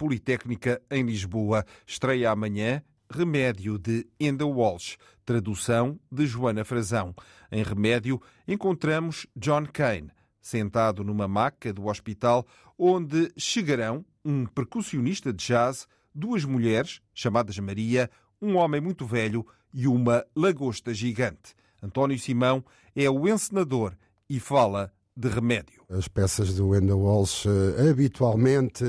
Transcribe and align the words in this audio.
Politécnica 0.00 0.80
em 0.90 1.02
Lisboa. 1.04 1.62
Estreia 1.86 2.30
amanhã 2.30 2.82
Remédio 3.10 3.78
de 3.78 4.06
Enda 4.18 4.46
Walsh, 4.46 4.96
tradução 5.26 6.00
de 6.10 6.26
Joana 6.26 6.64
Frazão. 6.64 7.14
Em 7.52 7.62
Remédio 7.62 8.18
encontramos 8.48 9.26
John 9.36 9.66
Kane, 9.66 10.10
sentado 10.40 11.04
numa 11.04 11.28
maca 11.28 11.70
do 11.70 11.86
hospital, 11.86 12.46
onde 12.78 13.30
chegarão 13.36 14.02
um 14.24 14.46
percussionista 14.46 15.34
de 15.34 15.44
jazz, 15.44 15.86
duas 16.14 16.46
mulheres, 16.46 17.02
chamadas 17.12 17.58
Maria, 17.58 18.10
um 18.40 18.56
homem 18.56 18.80
muito 18.80 19.04
velho 19.04 19.46
e 19.70 19.86
uma 19.86 20.24
lagosta 20.34 20.94
gigante. 20.94 21.54
António 21.82 22.18
Simão 22.18 22.64
é 22.96 23.10
o 23.10 23.28
encenador 23.28 23.94
e 24.30 24.40
fala 24.40 24.90
de 25.20 25.28
remédio. 25.28 25.82
As 25.90 26.08
peças 26.08 26.54
do 26.54 26.68
Wendell 26.68 26.98
Walsh 26.98 27.46
eh, 27.46 27.90
habitualmente 27.90 28.84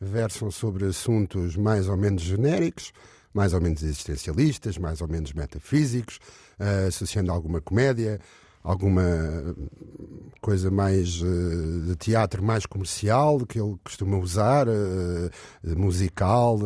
versam 0.00 0.50
sobre 0.50 0.86
assuntos 0.86 1.56
mais 1.56 1.88
ou 1.88 1.96
menos 1.96 2.22
genéricos, 2.22 2.92
mais 3.34 3.52
ou 3.52 3.60
menos 3.60 3.82
existencialistas, 3.82 4.78
mais 4.78 5.00
ou 5.00 5.08
menos 5.08 5.32
metafísicos, 5.32 6.18
uh, 6.60 6.88
associando 6.88 7.32
alguma 7.32 7.60
comédia, 7.60 8.20
alguma 8.62 9.02
coisa 10.40 10.70
mais 10.70 11.08
de 11.08 11.96
teatro 11.98 12.42
mais 12.42 12.66
comercial 12.66 13.44
que 13.46 13.60
ele 13.60 13.76
costuma 13.82 14.18
usar, 14.18 14.66
musical, 15.76 16.58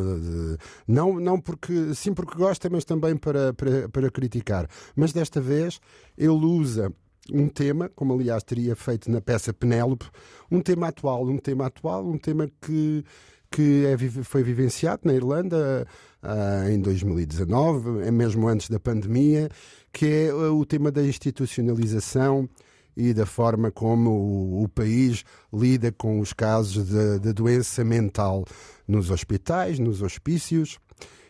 não, 0.87 1.19
não 1.19 1.41
porque 1.41 1.95
sim 1.95 2.13
porque 2.13 2.37
gosta, 2.37 2.69
mas 2.69 2.85
também 2.85 3.17
para, 3.17 3.55
para, 3.55 3.89
para 3.89 4.11
criticar. 4.11 4.69
Mas 4.95 5.13
desta 5.13 5.41
vez 5.41 5.81
ele 6.19 6.45
usa 6.45 6.93
um 7.33 7.49
tema, 7.49 7.89
como 7.95 8.15
aliás 8.15 8.43
teria 8.43 8.77
feito 8.77 9.11
na 9.11 9.21
peça 9.21 9.53
Penélope, 9.53 10.07
um 10.51 10.61
tema 10.61 10.89
atual, 10.89 11.27
um 11.27 11.39
tema 11.39 11.67
atual, 11.67 12.07
um 12.07 12.19
tema 12.19 12.49
que, 12.61 13.05
que 13.51 13.85
é, 13.87 13.97
foi 14.23 14.43
vivenciado 14.43 15.03
na 15.05 15.15
Irlanda 15.15 15.87
uh, 16.23 16.69
em 16.69 16.81
2019, 16.81 18.07
é 18.07 18.11
mesmo 18.11 18.49
antes 18.49 18.69
da 18.69 18.79
pandemia, 18.79 19.49
que 19.93 20.07
é 20.07 20.33
o 20.33 20.65
tema 20.65 20.91
da 20.91 21.03
institucionalização 21.03 22.49
e 22.97 23.13
da 23.13 23.27
forma 23.27 23.71
como 23.71 24.11
o, 24.11 24.63
o 24.65 24.69
país 24.69 25.25
lida 25.53 25.93
com 25.93 26.19
os 26.19 26.33
casos 26.33 26.87
de, 26.89 27.19
de, 27.19 27.33
doença 27.33 27.85
mental 27.85 28.45
nos 28.89 29.11
hospitais, 29.11 29.79
nos 29.79 30.01
hospícios 30.01 30.79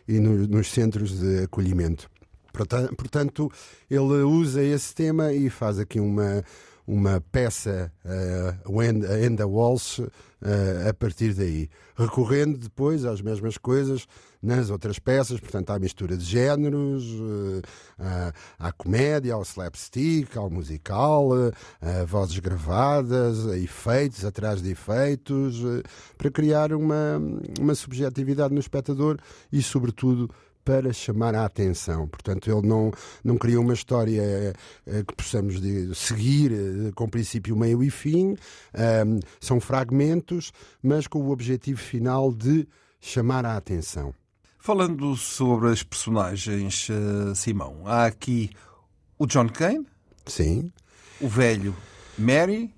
e 0.07 0.19
no, 0.19 0.47
nos 0.47 0.71
centros 0.71 1.19
de 1.19 1.43
acolhimento. 1.43 2.09
Portanto, 2.95 3.51
ele 3.89 4.23
usa 4.23 4.63
esse 4.63 4.93
tema 4.93 5.33
e 5.33 5.49
faz 5.49 5.79
aqui 5.79 5.99
uma, 5.99 6.43
uma 6.87 7.21
peça, 7.31 7.91
uh, 8.05 8.81
Enda 8.81 9.45
Walsh, 9.45 9.99
uh, 9.99 10.89
a 10.89 10.93
partir 10.93 11.33
daí. 11.33 11.69
Recorrendo 11.95 12.57
depois 12.57 13.03
às 13.03 13.21
mesmas 13.21 13.57
coisas 13.57 14.07
nas 14.41 14.69
outras 14.69 14.99
peças, 14.99 15.39
portanto, 15.39 15.71
à 15.71 15.79
mistura 15.79 16.15
de 16.15 16.23
géneros, 16.23 17.03
uh, 17.03 17.61
à 18.57 18.71
comédia, 18.71 19.33
ao 19.33 19.41
slapstick, 19.41 20.37
ao 20.37 20.49
musical, 20.49 21.29
uh, 21.31 21.51
vozes 22.05 22.39
gravadas, 22.39 23.45
efeitos 23.47 24.23
atrás 24.23 24.61
de 24.61 24.71
efeitos, 24.71 25.61
para 26.17 26.31
criar 26.31 26.71
uma, 26.71 27.21
uma 27.59 27.75
subjetividade 27.75 28.53
no 28.53 28.59
espectador 28.59 29.17
e, 29.51 29.61
sobretudo, 29.61 30.29
para 30.67 30.91
chamar 30.91 31.33
a 31.33 31.45
atenção. 31.45 32.09
Portanto, 32.09 32.51
ele 32.51 32.67
não, 32.67 32.91
não 33.23 33.37
criou 33.37 33.63
uma 33.63 33.73
história 33.73 34.53
eh, 34.85 35.03
que 35.07 35.15
possamos 35.15 35.61
seguir 35.95 36.51
eh, 36.51 36.91
com 36.93 37.07
princípio, 37.07 37.55
meio 37.55 37.81
e 37.81 37.89
fim. 37.89 38.35
Um, 38.75 39.19
são 39.39 39.61
fragmentos, 39.61 40.51
mas 40.83 41.07
com 41.07 41.19
o 41.19 41.31
objetivo 41.31 41.79
final 41.79 42.33
de 42.33 42.67
chamar 42.99 43.45
a 43.45 43.55
atenção. 43.55 44.13
Falando 44.59 45.15
sobre 45.15 45.69
as 45.69 45.83
personagens, 45.83 46.89
Simão, 47.33 47.83
há 47.85 48.05
aqui 48.05 48.49
o 49.17 49.25
John 49.25 49.47
Kane. 49.47 49.87
Sim. 50.25 50.69
O 51.21 51.29
velho 51.29 51.73
Mary 52.17 52.73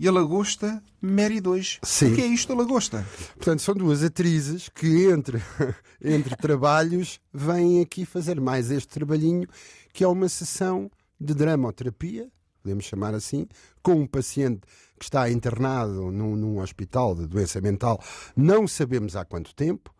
e 0.00 0.08
a 0.08 0.12
Lagosta 0.12 0.82
Mary 0.98 1.42
2. 1.42 1.80
Sim. 1.82 2.12
O 2.12 2.14
que 2.14 2.22
é 2.22 2.26
isto, 2.26 2.50
a 2.54 2.56
Lagosta? 2.56 3.06
Portanto, 3.36 3.60
são 3.60 3.74
duas 3.74 4.02
atrizes 4.02 4.70
que, 4.70 5.10
entre, 5.10 5.42
entre 6.02 6.34
trabalhos, 6.36 7.20
vêm 7.30 7.82
aqui 7.82 8.06
fazer 8.06 8.40
mais 8.40 8.70
este 8.70 8.88
trabalhinho, 8.88 9.46
que 9.92 10.02
é 10.02 10.08
uma 10.08 10.26
sessão 10.30 10.90
de 11.20 11.34
dramoterapia, 11.34 12.30
podemos 12.62 12.86
chamar 12.86 13.14
assim, 13.14 13.46
com 13.82 13.92
um 13.92 14.06
paciente 14.06 14.62
que 14.98 15.04
está 15.04 15.30
internado 15.30 16.10
num, 16.10 16.34
num 16.34 16.60
hospital 16.60 17.14
de 17.14 17.26
doença 17.26 17.60
mental, 17.60 18.02
não 18.34 18.66
sabemos 18.66 19.16
há 19.16 19.24
quanto 19.26 19.54
tempo, 19.54 19.94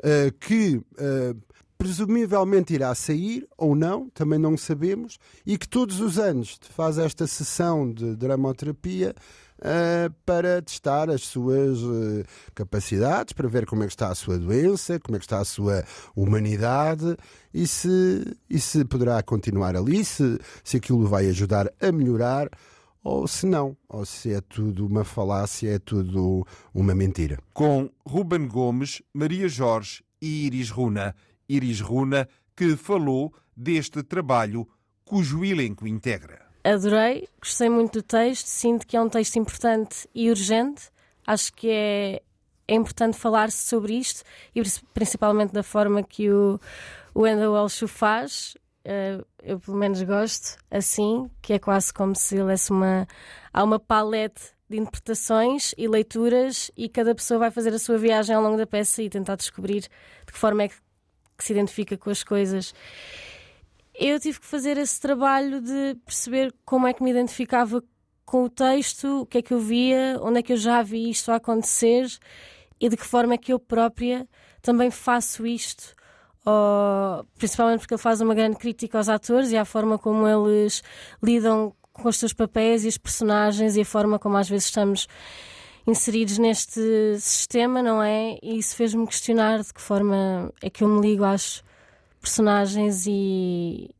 uh, 0.00 0.36
que 0.40 0.78
uh, 0.78 1.40
presumivelmente 1.78 2.74
irá 2.74 2.92
sair 2.94 3.46
ou 3.56 3.74
não, 3.76 4.10
também 4.10 4.38
não 4.38 4.56
sabemos, 4.56 5.18
e 5.46 5.56
que 5.56 5.68
todos 5.68 6.00
os 6.00 6.18
anos 6.18 6.58
faz 6.74 6.98
esta 6.98 7.26
sessão 7.26 7.90
de 7.90 8.16
dramoterapia 8.16 9.14
uh, 9.58 10.12
para 10.26 10.60
testar 10.60 11.08
as 11.08 11.22
suas 11.22 11.78
uh, 11.78 12.24
capacidades, 12.52 13.32
para 13.32 13.48
ver 13.48 13.64
como 13.64 13.84
é 13.84 13.86
que 13.86 13.92
está 13.92 14.08
a 14.08 14.14
sua 14.14 14.38
doença, 14.38 14.98
como 14.98 15.16
é 15.16 15.18
que 15.20 15.24
está 15.24 15.38
a 15.38 15.44
sua 15.44 15.84
humanidade 16.16 17.16
e 17.54 17.66
se, 17.66 18.36
e 18.50 18.58
se 18.58 18.84
poderá 18.84 19.22
continuar 19.22 19.76
ali, 19.76 20.04
se, 20.04 20.38
se 20.64 20.78
aquilo 20.78 21.06
vai 21.06 21.28
ajudar 21.28 21.72
a 21.80 21.92
melhorar 21.92 22.50
ou 23.04 23.26
se 23.28 23.46
não, 23.46 23.76
ou 23.88 24.04
se 24.04 24.32
é 24.32 24.40
tudo 24.40 24.84
uma 24.84 25.04
falácia, 25.04 25.76
é 25.76 25.78
tudo 25.78 26.46
uma 26.74 26.94
mentira. 26.94 27.38
Com 27.54 27.88
Ruben 28.04 28.48
Gomes, 28.48 29.00
Maria 29.14 29.48
Jorge 29.48 30.02
e 30.20 30.46
Iris 30.46 30.70
Runa. 30.70 31.14
Iris 31.48 31.80
Runa, 31.80 32.28
que 32.56 32.76
falou 32.76 33.32
deste 33.56 34.02
trabalho 34.02 34.68
cujo 35.04 35.44
elenco 35.44 35.86
integra. 35.86 36.46
Adorei, 36.62 37.26
gostei 37.40 37.70
muito 37.70 38.00
do 38.00 38.02
texto, 38.02 38.46
sinto 38.46 38.86
que 38.86 38.96
é 38.96 39.00
um 39.00 39.08
texto 39.08 39.36
importante 39.36 40.08
e 40.14 40.28
urgente. 40.28 40.90
Acho 41.26 41.52
que 41.54 41.70
é, 41.70 42.22
é 42.66 42.74
importante 42.74 43.16
falar-se 43.16 43.66
sobre 43.66 43.94
isto 43.94 44.22
e 44.54 44.62
principalmente 44.92 45.52
da 45.52 45.62
forma 45.62 46.02
que 46.02 46.30
o, 46.30 46.60
o 47.14 47.22
Wendell 47.22 47.52
Welsh 47.52 47.82
o 47.82 47.88
faz. 47.88 48.54
Uh, 48.84 49.24
eu 49.42 49.58
pelo 49.60 49.76
menos 49.76 50.02
gosto 50.02 50.58
assim, 50.70 51.30
que 51.40 51.52
é 51.54 51.58
quase 51.58 51.92
como 51.92 52.14
se 52.14 52.36
ele 52.36 52.44
lesse 52.44 52.70
uma. 52.70 53.06
Há 53.52 53.64
uma 53.64 53.78
palete 53.78 54.42
de 54.68 54.78
interpretações 54.78 55.74
e 55.78 55.88
leituras 55.88 56.70
e 56.76 56.88
cada 56.88 57.14
pessoa 57.14 57.40
vai 57.40 57.50
fazer 57.50 57.72
a 57.72 57.78
sua 57.78 57.96
viagem 57.96 58.36
ao 58.36 58.42
longo 58.42 58.56
da 58.56 58.66
peça 58.66 59.02
e 59.02 59.08
tentar 59.08 59.36
descobrir 59.36 59.80
de 59.80 60.32
que 60.32 60.38
forma 60.38 60.64
é 60.64 60.68
que 60.68 60.76
que 61.38 61.44
se 61.44 61.52
identifica 61.52 61.96
com 61.96 62.10
as 62.10 62.24
coisas. 62.24 62.74
Eu 63.94 64.18
tive 64.18 64.40
que 64.40 64.46
fazer 64.46 64.76
esse 64.76 65.00
trabalho 65.00 65.60
de 65.60 65.96
perceber 66.04 66.52
como 66.64 66.86
é 66.86 66.92
que 66.92 67.02
me 67.02 67.10
identificava 67.10 67.82
com 68.26 68.44
o 68.44 68.50
texto, 68.50 69.22
o 69.22 69.26
que 69.26 69.38
é 69.38 69.42
que 69.42 69.54
eu 69.54 69.60
via, 69.60 70.18
onde 70.20 70.40
é 70.40 70.42
que 70.42 70.52
eu 70.52 70.56
já 70.56 70.82
vi 70.82 71.08
isto 71.08 71.32
a 71.32 71.36
acontecer 71.36 72.06
e 72.80 72.88
de 72.88 72.96
que 72.96 73.04
forma 73.04 73.34
é 73.34 73.38
que 73.38 73.52
eu 73.52 73.58
própria 73.58 74.28
também 74.60 74.90
faço 74.90 75.46
isto. 75.46 75.94
Ou, 76.44 77.24
principalmente 77.38 77.80
porque 77.80 77.94
ele 77.94 78.02
faz 78.02 78.20
uma 78.20 78.34
grande 78.34 78.56
crítica 78.56 78.98
aos 78.98 79.08
atores 79.08 79.50
e 79.50 79.56
à 79.56 79.64
forma 79.64 79.98
como 79.98 80.26
eles 80.28 80.82
lidam 81.22 81.74
com 81.92 82.08
os 82.08 82.16
seus 82.16 82.32
papéis 82.32 82.84
e 82.84 82.88
os 82.88 82.98
personagens 82.98 83.76
e 83.76 83.80
a 83.80 83.84
forma 83.84 84.18
como 84.18 84.36
às 84.36 84.48
vezes 84.48 84.66
estamos 84.66 85.08
inseridos 85.88 86.36
neste 86.38 86.80
sistema, 87.18 87.82
não 87.82 88.02
é? 88.02 88.38
E 88.42 88.58
isso 88.58 88.76
fez-me 88.76 89.06
questionar 89.06 89.62
de 89.62 89.72
que 89.72 89.80
forma 89.80 90.52
é 90.62 90.68
que 90.68 90.84
eu 90.84 90.88
me 90.88 91.00
ligo 91.00 91.24
às 91.24 91.64
personagens 92.20 93.06
e 93.06 93.90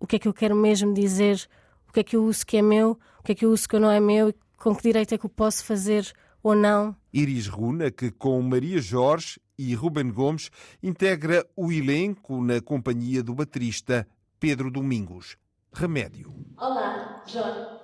o 0.00 0.06
que 0.06 0.16
é 0.16 0.18
que 0.18 0.26
eu 0.28 0.34
quero 0.34 0.56
mesmo 0.56 0.92
dizer, 0.92 1.48
o 1.88 1.92
que 1.92 2.00
é 2.00 2.04
que 2.04 2.16
eu 2.16 2.24
uso 2.24 2.44
que 2.44 2.56
é 2.56 2.62
meu, 2.62 2.98
o 3.20 3.22
que 3.22 3.32
é 3.32 3.34
que 3.34 3.44
eu 3.44 3.50
uso 3.50 3.68
que 3.68 3.78
não 3.78 3.90
é 3.90 4.00
meu 4.00 4.30
e 4.30 4.34
com 4.58 4.74
que 4.74 4.82
direito 4.82 5.14
é 5.14 5.18
que 5.18 5.26
eu 5.26 5.30
posso 5.30 5.64
fazer 5.64 6.12
ou 6.42 6.54
não. 6.54 6.96
Iris 7.12 7.46
Runa, 7.46 7.90
que 7.90 8.10
com 8.10 8.40
Maria 8.42 8.80
Jorge 8.80 9.40
e 9.56 9.74
Ruben 9.74 10.10
Gomes 10.10 10.50
integra 10.82 11.46
o 11.56 11.70
elenco 11.70 12.42
na 12.42 12.60
companhia 12.60 13.22
do 13.22 13.34
baterista 13.34 14.06
Pedro 14.40 14.70
Domingos. 14.70 15.36
Remédio. 15.72 16.34
Olá, 16.56 17.22
John. 17.26 17.80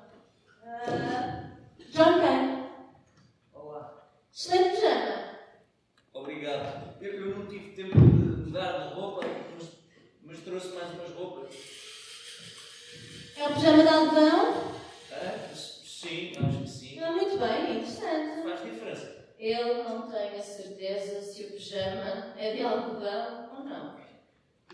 Uh, 0.65 1.93
John 1.93 2.21
quem? 2.21 2.62
Excelente 4.35 4.77
pijama. 4.77 5.39
Obrigado. 6.15 6.97
Eu, 7.03 7.13
eu 7.13 7.39
não 7.39 7.47
tive 7.47 7.73
tempo 7.73 7.95
de 7.95 8.01
mudar 8.01 8.89
de 8.89 8.95
roupa, 8.95 9.27
mas, 9.55 9.69
mas 10.23 10.41
trouxe 10.41 10.69
mais 10.69 10.91
umas 10.95 11.11
roupas. 11.11 11.55
É 13.37 13.49
o 13.49 13.55
pijama 13.55 13.83
de 13.83 13.89
algodão? 13.89 14.73
Ah, 15.13 15.55
sim, 15.55 16.33
acho 16.37 16.59
que 16.63 16.69
sim. 16.69 16.99
Ah, 17.01 17.13
muito 17.13 17.37
bem, 17.39 17.77
interessante. 17.77 18.43
Faz 18.43 18.63
diferença. 18.65 19.23
Eu 19.39 19.85
não 19.85 20.11
tenho 20.11 20.39
a 20.39 20.43
certeza 20.43 21.21
se 21.21 21.45
o 21.45 21.51
pijama 21.53 22.35
é 22.39 22.55
de 22.55 22.63
algodão 22.63 23.51
ou 23.55 23.65
não. 23.65 24.01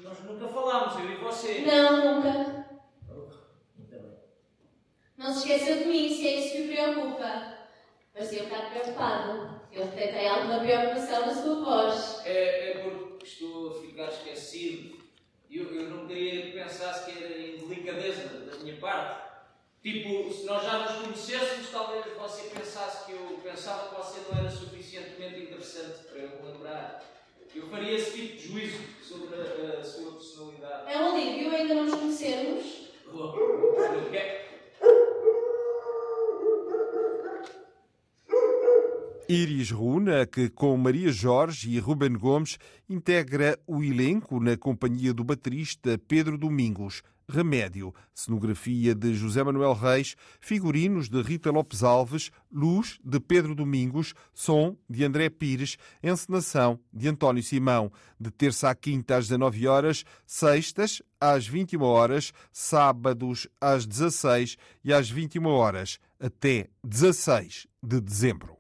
Nós 0.01 0.21
nunca 0.21 0.47
falámos, 0.47 1.01
eu 1.01 1.11
e 1.11 1.17
você. 1.17 1.61
Não, 1.63 2.15
nunca. 2.17 2.67
Oh, 3.11 3.31
muito 3.77 3.91
bem. 3.91 4.19
Não 5.17 5.33
se 5.33 5.39
esqueça 5.39 5.79
de 5.81 5.85
mim, 5.87 6.09
se 6.09 6.29
é 6.29 6.39
isso 6.39 6.55
que 6.55 6.63
o 6.63 6.69
preocupa. 6.69 7.58
Parecia 8.19 8.43
um 8.43 8.49
bocado 8.49 8.71
preocupado. 8.71 9.61
Eu 9.71 9.85
detectei 9.87 10.27
alguma 10.27 10.59
preocupação 10.59 11.21
na 11.21 11.35
sua 11.35 11.65
voz. 11.65 12.21
É, 12.25 12.73
é 12.73 12.79
porque 12.83 13.25
estou 13.25 13.71
a 13.71 13.75
ficar 13.81 14.09
esquecido. 14.09 14.99
Eu, 15.49 15.73
eu 15.73 15.89
não 15.89 16.09
queria 16.09 16.43
que 16.43 16.59
pensasse 16.59 17.13
que 17.13 17.23
era 17.23 17.39
indelicadeza 17.39 18.29
da 18.29 18.57
minha 18.57 18.77
parte. 18.79 19.29
Tipo, 19.85 20.33
se 20.33 20.47
nós 20.47 20.65
já 20.65 20.79
nos 20.81 21.01
conhecêssemos, 21.01 21.71
talvez 21.71 22.07
você 22.19 22.49
pensasse 22.49 23.07
que 23.07 23.13
eu 23.13 23.39
pensava 23.41 23.89
que 23.89 24.03
você 24.03 24.21
não 24.29 24.41
era 24.41 24.51
suficientemente 24.51 25.43
interessante 25.43 26.03
para 26.11 26.19
eu 26.19 26.45
lembrar. 26.45 27.05
Eu 27.55 27.69
faria 27.69 27.95
esse 27.95 28.11
tipo 28.11 28.37
de 28.37 28.49
juízo 28.49 28.83
sobre 29.01 29.29
a, 29.37 29.79
a 29.79 29.85
sua 29.85 30.11
personalidade. 30.15 30.93
É 30.93 30.99
um 30.99 31.15
alívio 31.15 31.55
ainda 31.55 31.75
não 31.75 31.85
nos 31.85 31.95
conhecermos. 31.95 32.89
Não 33.07 34.11
quer? 34.11 34.38
Iris 39.31 39.71
Runa, 39.71 40.25
que 40.25 40.49
com 40.49 40.75
Maria 40.79 41.13
Jorge 41.13 41.69
e 41.69 41.79
Ruben 41.79 42.15
Gomes 42.15 42.59
integra 42.89 43.59
o 43.67 43.85
elenco 43.85 44.41
na 44.41 44.57
companhia 44.57 45.13
do 45.13 45.23
baterista 45.23 46.01
Pedro 46.09 46.39
Domingos. 46.39 47.03
Remédio, 47.29 47.95
cenografia 48.15 48.95
de 48.95 49.13
José 49.13 49.45
Manuel 49.45 49.75
Reis, 49.75 50.17
figurinos 50.41 51.11
de 51.11 51.21
Rita 51.21 51.51
Lopes 51.51 51.83
Alves, 51.83 52.31
luz 52.51 52.99
de 53.05 53.21
Pedro 53.21 53.55
Domingos, 53.55 54.15
som 54.33 54.75
de 54.89 55.05
André 55.05 55.29
Pires, 55.29 55.77
encenação 56.03 56.81
de 56.91 57.07
António 57.07 57.43
Simão, 57.43 57.93
de 58.19 58.31
terça 58.31 58.71
à 58.71 58.75
quinta 58.75 59.19
às 59.19 59.29
19 59.29 59.67
horas, 59.67 60.07
sextas 60.27 61.03
às 61.21 61.47
21 61.47 61.83
horas, 61.83 62.33
sábados 62.51 63.47
às 63.61 63.85
16 63.85 64.57
e 64.83 64.91
às 64.91 65.11
21 65.11 65.45
horas, 65.49 65.99
até 66.19 66.71
16 66.83 67.67
de 67.83 68.01
dezembro. 68.01 68.58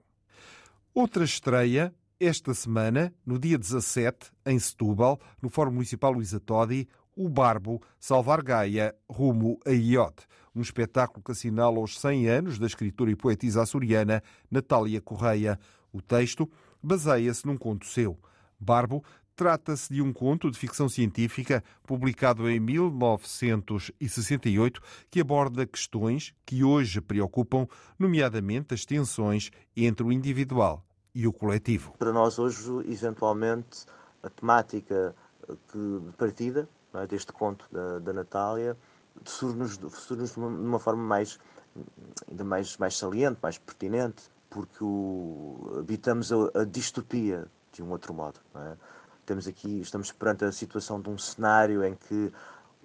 Outra 0.94 1.24
estreia 1.24 1.94
esta 2.18 2.52
semana, 2.52 3.14
no 3.24 3.38
dia 3.38 3.56
17, 3.56 4.32
em 4.44 4.58
Setúbal, 4.58 5.20
no 5.40 5.48
Fórum 5.48 5.70
Municipal 5.70 6.10
Luísa 6.10 6.40
Todi, 6.40 6.88
o 7.14 7.28
Barbo 7.28 7.80
Salvar 8.00 8.42
Gaia 8.42 8.94
rumo 9.08 9.60
a 9.66 9.70
Iode, 9.70 10.26
um 10.54 10.60
espetáculo 10.60 11.22
que 11.22 11.32
assinala 11.32 11.78
os 11.78 12.00
100 12.00 12.28
anos 12.28 12.58
da 12.58 12.66
escritora 12.66 13.10
e 13.10 13.16
poetisa 13.16 13.62
açoriana 13.62 14.22
Natália 14.50 15.00
Correia. 15.00 15.58
O 15.92 16.00
texto 16.02 16.50
baseia-se 16.82 17.46
num 17.46 17.56
conto 17.56 17.86
seu. 17.86 18.18
Barbo 18.58 19.04
trata-se 19.38 19.94
de 19.94 20.02
um 20.02 20.12
conto 20.12 20.50
de 20.50 20.58
ficção 20.58 20.88
científica 20.88 21.62
publicado 21.86 22.50
em 22.50 22.58
1968 22.58 24.80
que 25.08 25.20
aborda 25.20 25.64
questões 25.64 26.34
que 26.44 26.64
hoje 26.64 27.00
preocupam, 27.00 27.68
nomeadamente 27.96 28.74
as 28.74 28.84
tensões 28.84 29.52
entre 29.76 30.04
o 30.04 30.10
individual 30.10 30.84
e 31.14 31.24
o 31.24 31.32
coletivo. 31.32 31.94
Para 32.00 32.12
nós 32.12 32.36
hoje, 32.36 32.68
eventualmente, 32.88 33.86
a 34.24 34.28
temática 34.28 35.14
que, 35.46 35.78
de 35.78 36.12
partida 36.16 36.68
é, 36.94 37.06
deste 37.06 37.32
conto 37.32 37.64
da, 37.70 38.00
da 38.00 38.12
Natália 38.12 38.76
surge-nos 39.24 39.78
surge 39.92 40.34
de 40.34 40.40
uma 40.40 40.80
forma 40.80 41.04
mais 41.04 41.38
ainda 42.28 42.42
mais, 42.42 42.76
mais 42.76 42.98
saliente, 42.98 43.38
mais 43.40 43.56
pertinente, 43.56 44.24
porque 44.50 44.82
o, 44.82 45.76
habitamos 45.78 46.32
a, 46.32 46.36
a, 46.56 46.64
distopia 46.64 47.46
de 47.72 47.84
um 47.84 47.92
outro 47.92 48.12
modo. 48.12 48.40
É? 48.56 48.97
Temos 49.28 49.46
aqui, 49.46 49.80
estamos 49.82 50.10
perante 50.10 50.46
a 50.46 50.50
situação 50.50 51.02
de 51.02 51.10
um 51.10 51.18
cenário 51.18 51.84
em 51.84 51.94
que 51.94 52.32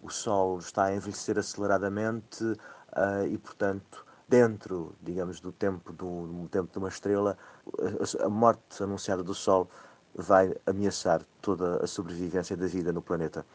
o 0.01 0.09
Sol 0.09 0.59
está 0.59 0.83
a 0.87 0.93
envelhecer 0.93 1.39
aceleradamente 1.39 2.43
uh, 2.43 3.25
e, 3.31 3.37
portanto, 3.37 4.05
dentro, 4.27 4.93
digamos, 5.01 5.39
do 5.39 5.53
tempo, 5.53 5.93
do, 5.93 6.27
do 6.27 6.49
tempo 6.49 6.69
de 6.69 6.77
uma 6.77 6.89
estrela, 6.89 7.37
a, 8.19 8.25
a 8.25 8.29
morte 8.29 8.83
anunciada 8.83 9.23
do 9.23 9.33
Sol 9.33 9.69
vai 10.13 10.53
ameaçar 10.65 11.21
toda 11.41 11.81
a 11.81 11.87
sobrevivência 11.87 12.57
da 12.57 12.67
vida 12.67 12.91
no 12.91 13.01
planeta. 13.01 13.45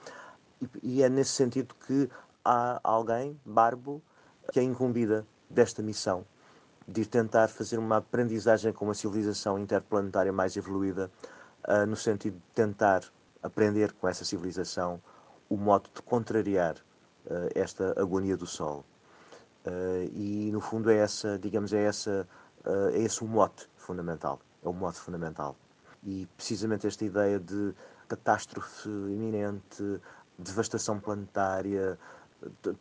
E, 0.59 0.69
e 0.83 1.03
é 1.03 1.11
nesse 1.11 1.33
sentido 1.33 1.75
que 1.87 2.09
há 2.43 2.81
alguém, 2.83 3.39
Barbo, 3.45 4.01
que 4.51 4.61
é 4.61 4.63
incumbida 4.63 5.27
desta 5.51 5.83
missão 5.83 6.25
de 6.89 7.05
tentar 7.05 7.49
fazer 7.49 7.79
uma 7.79 7.99
aprendizagem 7.99 8.73
com 8.73 8.87
uma 8.87 8.95
civilização 8.95 9.59
interplanetária 9.59 10.33
mais 10.33 10.57
evoluída, 10.57 11.11
uh, 11.67 11.87
no 11.87 11.97
sentido 11.97 12.37
de 12.37 12.55
tentar 12.55 13.03
aprender 13.43 13.93
com 13.93 14.09
essa 14.09 14.25
civilização 14.25 15.01
o 15.49 15.57
modo 15.57 15.89
de 15.95 16.03
contrariar 16.03 16.77
uh, 17.27 17.49
esta 17.55 17.99
agonia 18.01 18.37
do 18.37 18.47
Sol. 18.47 18.85
Uh, 19.67 20.11
e 20.13 20.51
no 20.53 20.61
fundo 20.61 20.91
é 20.91 20.97
essa, 20.97 21.39
digamos, 21.39 21.73
é 21.73 21.83
essa, 21.85 22.29
é 22.93 23.01
esse 23.01 23.23
o 23.23 23.27
mote 23.27 23.69
fundamental, 23.77 24.41
é 24.63 24.69
o 24.69 24.73
mote 24.73 24.99
fundamental. 24.99 25.57
E 26.05 26.27
precisamente 26.37 26.87
esta 26.87 27.05
ideia 27.05 27.39
de 27.39 27.75
catástrofe 28.09 28.89
iminente, 28.89 30.01
devastação 30.39 30.99
planetária, 31.01 31.99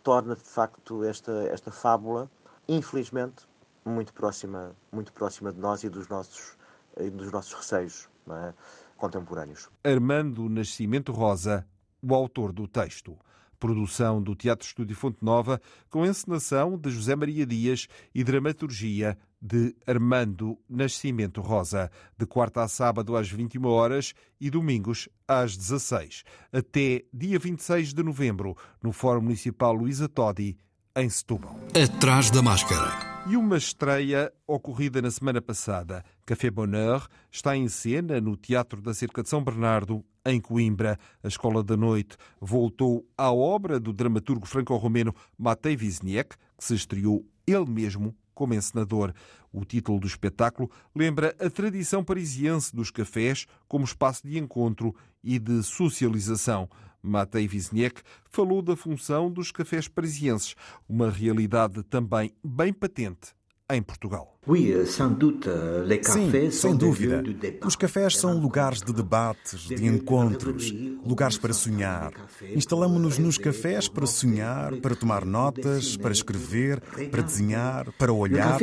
torna 0.03 0.35
de 0.35 0.43
facto 0.43 1.03
esta, 1.03 1.31
esta 1.47 1.71
fábula, 1.71 2.29
infelizmente, 2.67 3.47
muito 3.83 4.13
próxima, 4.13 4.75
muito 4.91 5.11
próxima 5.11 5.51
de 5.51 5.59
nós 5.59 5.83
e 5.83 5.89
dos 5.89 6.07
nossos, 6.07 6.57
e 6.97 7.09
dos 7.09 7.31
nossos 7.31 7.53
receios 7.53 8.09
é? 8.35 8.53
contemporâneos. 8.97 9.69
Armando 9.83 10.49
Nascimento 10.49 11.11
Rosa, 11.11 11.65
o 12.01 12.13
autor 12.13 12.51
do 12.51 12.67
texto. 12.67 13.17
Produção 13.59 14.21
do 14.21 14.35
Teatro 14.35 14.67
Estúdio 14.67 14.95
Fonte 14.95 15.17
Nova, 15.23 15.59
com 15.89 16.05
encenação 16.05 16.77
de 16.77 16.91
José 16.91 17.15
Maria 17.15 17.43
Dias 17.43 17.87
e 18.13 18.23
dramaturgia 18.23 19.17
de 19.41 19.75
Armando 19.87 20.59
Nascimento 20.69 21.41
Rosa, 21.41 21.89
de 22.15 22.25
quarta 22.27 22.61
a 22.61 22.67
sábado 22.67 23.15
às 23.15 23.29
21 23.29 23.65
horas 23.65 24.13
e 24.39 24.51
domingos 24.51 25.09
às 25.27 25.57
16, 25.57 26.23
até 26.51 27.03
dia 27.11 27.39
26 27.39 27.95
de 27.95 28.03
novembro, 28.03 28.55
no 28.81 28.91
Fórum 28.91 29.21
Municipal 29.21 29.73
Luísa 29.73 30.07
Todi, 30.07 30.55
em 30.97 31.07
Setúbal. 31.09 31.55
Atrás 31.79 32.31
da 32.31 32.41
máscara. 32.41 32.91
E 33.29 33.37
uma 33.37 33.57
estreia 33.57 34.33
ocorrida 34.47 34.99
na 34.99 35.11
semana 35.11 35.39
passada. 35.39 36.03
Café 36.25 36.49
Bonheur 36.49 37.07
está 37.31 37.55
em 37.55 37.67
cena 37.67 38.19
no 38.19 38.35
Teatro 38.35 38.81
da 38.81 38.95
Cerca 38.95 39.21
de 39.21 39.29
São 39.29 39.43
Bernardo, 39.43 40.03
em 40.25 40.41
Coimbra. 40.41 40.97
A 41.23 41.27
Escola 41.27 41.63
da 41.63 41.77
Noite 41.77 42.17
voltou 42.41 43.07
à 43.15 43.31
obra 43.31 43.79
do 43.79 43.93
dramaturgo 43.93 44.47
franco-romeno 44.47 45.13
Matei 45.37 45.75
Wisniewski, 45.75 46.35
que 46.57 46.63
se 46.63 46.73
estreou 46.73 47.23
ele 47.45 47.69
mesmo 47.69 48.15
como 48.33 48.55
encenador. 48.55 49.13
O 49.53 49.63
título 49.63 49.99
do 49.99 50.07
espetáculo 50.07 50.71
lembra 50.95 51.35
a 51.39 51.49
tradição 51.49 52.03
parisiense 52.03 52.75
dos 52.75 52.89
cafés 52.89 53.45
como 53.67 53.85
espaço 53.85 54.27
de 54.27 54.39
encontro 54.39 54.95
e 55.23 55.37
de 55.37 55.61
socialização. 55.61 56.67
Matei 57.01 57.47
Wisniewski 57.47 58.01
falou 58.29 58.61
da 58.61 58.75
função 58.75 59.31
dos 59.31 59.51
cafés 59.51 59.87
parisienses, 59.87 60.55
uma 60.87 61.09
realidade 61.09 61.83
também 61.83 62.33
bem 62.43 62.73
patente 62.73 63.35
em 63.69 63.81
Portugal. 63.81 64.36
Euh, 64.49 66.01
Sim, 66.03 66.51
sem 66.51 66.75
dúvida. 66.75 67.21
Os 67.65 67.75
cafés 67.75 68.17
são 68.17 68.39
lugares 68.39 68.81
de 68.81 68.93
debates, 68.93 69.67
de 69.67 69.85
encontros, 69.85 70.73
lugares 71.05 71.37
para 71.37 71.51
sonhar. 71.51 72.13
Instalamos-nos 72.55 73.17
nos 73.17 73.37
cafés 73.37 73.89
para 73.89 74.07
sonhar, 74.07 74.73
para 74.77 74.95
tomar 74.95 75.25
notas, 75.25 75.97
para 75.97 76.13
escrever, 76.13 76.79
para 77.11 77.21
desenhar, 77.21 77.91
para 77.97 78.13
olhar. 78.13 78.57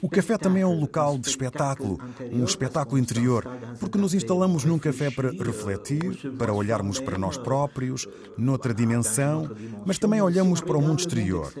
O 0.00 0.08
café 0.08 0.38
também 0.38 0.62
é 0.62 0.66
um 0.66 0.80
local 0.80 1.18
de 1.18 1.28
espetáculo, 1.28 1.98
um 2.32 2.44
espetáculo 2.44 2.98
interior, 2.98 3.46
porque 3.78 3.98
nos 3.98 4.14
instalamos 4.14 4.64
num 4.64 4.78
café 4.78 5.10
para 5.10 5.30
refletir, 5.30 6.32
para 6.38 6.54
olharmos 6.54 7.00
para 7.00 7.18
nós 7.18 7.36
próprios, 7.36 8.08
noutra 8.38 8.72
dimensão, 8.72 9.50
mas 9.84 9.98
também 9.98 10.22
olhamos 10.22 10.62
para 10.62 10.78
o 10.78 10.80
mundo 10.80 11.00
exterior. 11.00 11.52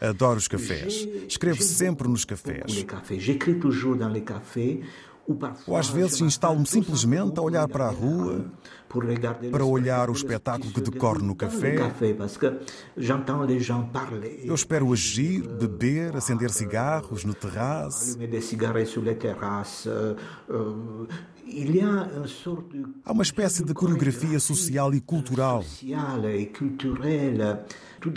Adoro 0.00 0.36
os 0.36 0.48
cafés. 0.48 1.08
Escrevo 1.26 1.62
sempre 1.62 2.08
nos 2.08 2.26
cafés. 2.26 2.41
Les 2.44 2.84
cafés 2.84 3.22
Ou 5.66 5.76
às 5.76 5.88
vezes 5.88 6.20
instalo-me 6.20 6.66
simplesmente 6.66 7.38
a 7.38 7.42
olhar 7.42 7.68
para 7.68 7.86
a 7.86 7.90
rua, 7.90 8.44
para 9.50 9.64
olhar 9.64 10.10
o 10.10 10.12
espetáculo 10.12 10.72
que 10.72 10.80
decorre 10.80 11.22
no 11.22 11.36
café. 11.36 11.76
Eu 14.44 14.54
espero 14.54 14.92
agir, 14.92 15.46
beber, 15.46 16.16
acender 16.16 16.50
cigarros 16.50 17.24
no 17.24 17.34
terraço. 17.34 18.18
Há 23.04 23.12
uma 23.12 23.22
espécie 23.22 23.64
de 23.64 23.74
coreografia 23.74 24.40
social 24.40 24.92
e 24.92 25.00
cultural. 25.00 25.64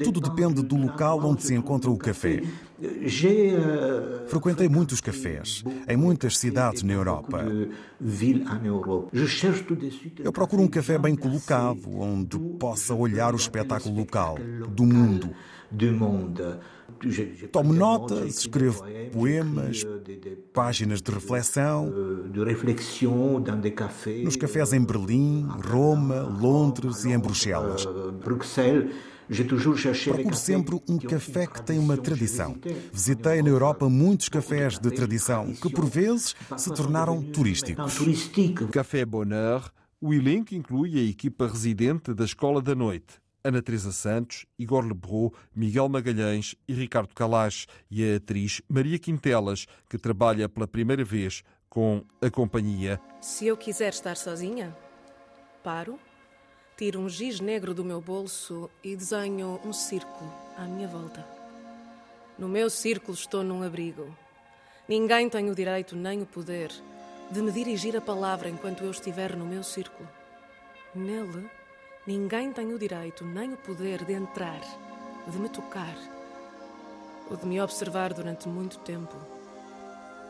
Tudo 0.04 0.20
depende 0.20 0.64
do 0.64 0.76
local 0.76 1.20
onde 1.24 1.44
se 1.44 1.54
encontra 1.54 1.92
o 1.92 1.98
café. 1.98 2.42
Frequentei 4.28 4.68
muitos 4.68 5.00
cafés 5.00 5.64
em 5.88 5.96
muitas 5.96 6.38
cidades 6.38 6.84
na 6.84 6.94
Europa. 6.94 7.46
Eu 10.24 10.32
procuro 10.34 10.62
um 10.62 10.68
café 10.68 10.98
bem 10.98 11.16
colocado, 11.16 11.90
onde 11.98 12.38
possa 12.60 12.94
olhar 12.94 13.34
o 13.34 13.38
espetáculo 13.38 13.96
local, 13.96 14.38
do 14.70 14.86
mundo. 14.86 15.30
Tomo 17.52 17.74
notas, 17.74 18.40
escrevo 18.40 18.84
poemas, 19.12 19.86
páginas 20.54 21.02
de 21.02 21.12
reflexão. 21.12 21.92
Nos 24.24 24.36
cafés 24.36 24.74
em 24.74 24.84
Berlim, 24.84 25.48
Roma, 25.66 26.22
Londres 26.22 27.04
e 27.06 27.12
em 27.12 27.20
Bruxelas. 27.20 27.88
Procuro 29.28 30.36
sempre 30.36 30.80
um 30.88 30.98
café 30.98 31.48
que 31.48 31.62
tem 31.64 31.80
uma 31.80 31.98
tradição. 31.98 32.56
Visitei 32.92 33.42
na 33.42 33.50
Europa 33.50 33.90
muitos 33.90 34.30
cafés 34.30 34.78
de 34.78 34.92
tradição 34.92 35.54
que, 35.54 35.70
por 35.70 35.86
vezes, 35.86 36.36
se 36.58 36.74
tornaram 36.74 37.22
turísticos. 37.22 37.98
Café 38.72 39.06
Bonheur, 39.06 39.72
o 40.00 40.14
elenco 40.14 40.54
inclui 40.54 41.00
a 41.00 41.04
equipa 41.04 41.48
residente 41.48 42.14
da 42.14 42.26
Escola 42.26 42.62
da 42.62 42.76
Noite. 42.76 43.16
Ana 43.44 43.62
Teresa 43.62 43.92
Santos, 43.92 44.46
Igor 44.58 44.84
Lebrou, 44.84 45.32
Miguel 45.56 45.88
Magalhães 45.88 46.56
e 46.68 46.74
Ricardo 46.74 47.14
Calás 47.14 47.68
e 47.92 48.04
a 48.04 48.16
atriz 48.16 48.60
Maria 48.68 48.98
Quintelas, 48.98 49.68
que 49.88 50.00
trabalha 50.00 50.50
pela 50.50 50.68
primeira 50.68 51.04
vez 51.04 51.44
com 51.70 52.04
a 52.20 52.30
companhia. 52.32 53.00
Se 53.22 53.46
eu 53.46 53.56
quiser 53.56 53.94
estar 53.94 54.18
sozinha, 54.18 54.76
paro, 55.64 56.00
tiro 56.78 57.00
um 57.00 57.10
giz 57.10 57.40
negro 57.40 57.74
do 57.74 57.84
meu 57.84 58.02
bolso 58.02 58.70
e 58.84 58.96
desenho 58.96 59.60
um 59.64 59.74
círculo 59.74 60.32
à 60.58 60.64
minha 60.64 60.88
volta. 60.88 61.26
No 62.38 62.48
meu 62.48 62.70
círculo 62.70 63.14
estou 63.14 63.44
num 63.44 63.64
abrigo. 63.64 64.16
Ninguém 64.88 65.30
tem 65.30 65.50
o 65.50 65.56
direito 65.56 65.96
nem 65.96 66.22
o 66.22 66.26
poder 66.26 66.72
de 67.32 67.42
me 67.42 67.52
dirigir 67.52 67.96
a 67.98 68.02
palavra 68.02 68.50
enquanto 68.50 68.84
eu 68.84 68.92
estiver 68.92 69.36
no 69.36 69.46
meu 69.46 69.64
círculo. 69.64 70.08
Nele, 70.94 71.50
Ninguém 72.08 72.54
tem 72.54 72.72
o 72.72 72.78
direito 72.78 73.26
nem 73.26 73.54
o 73.54 73.58
poder 73.58 74.06
de 74.06 74.14
entrar, 74.14 74.62
de 75.28 75.40
me 75.40 75.50
tocar 75.50 75.98
ou 77.32 77.36
de 77.36 77.48
me 77.48 77.60
observar 77.60 78.14
durante 78.14 78.48
muito 78.48 78.78
tempo. 78.80 79.16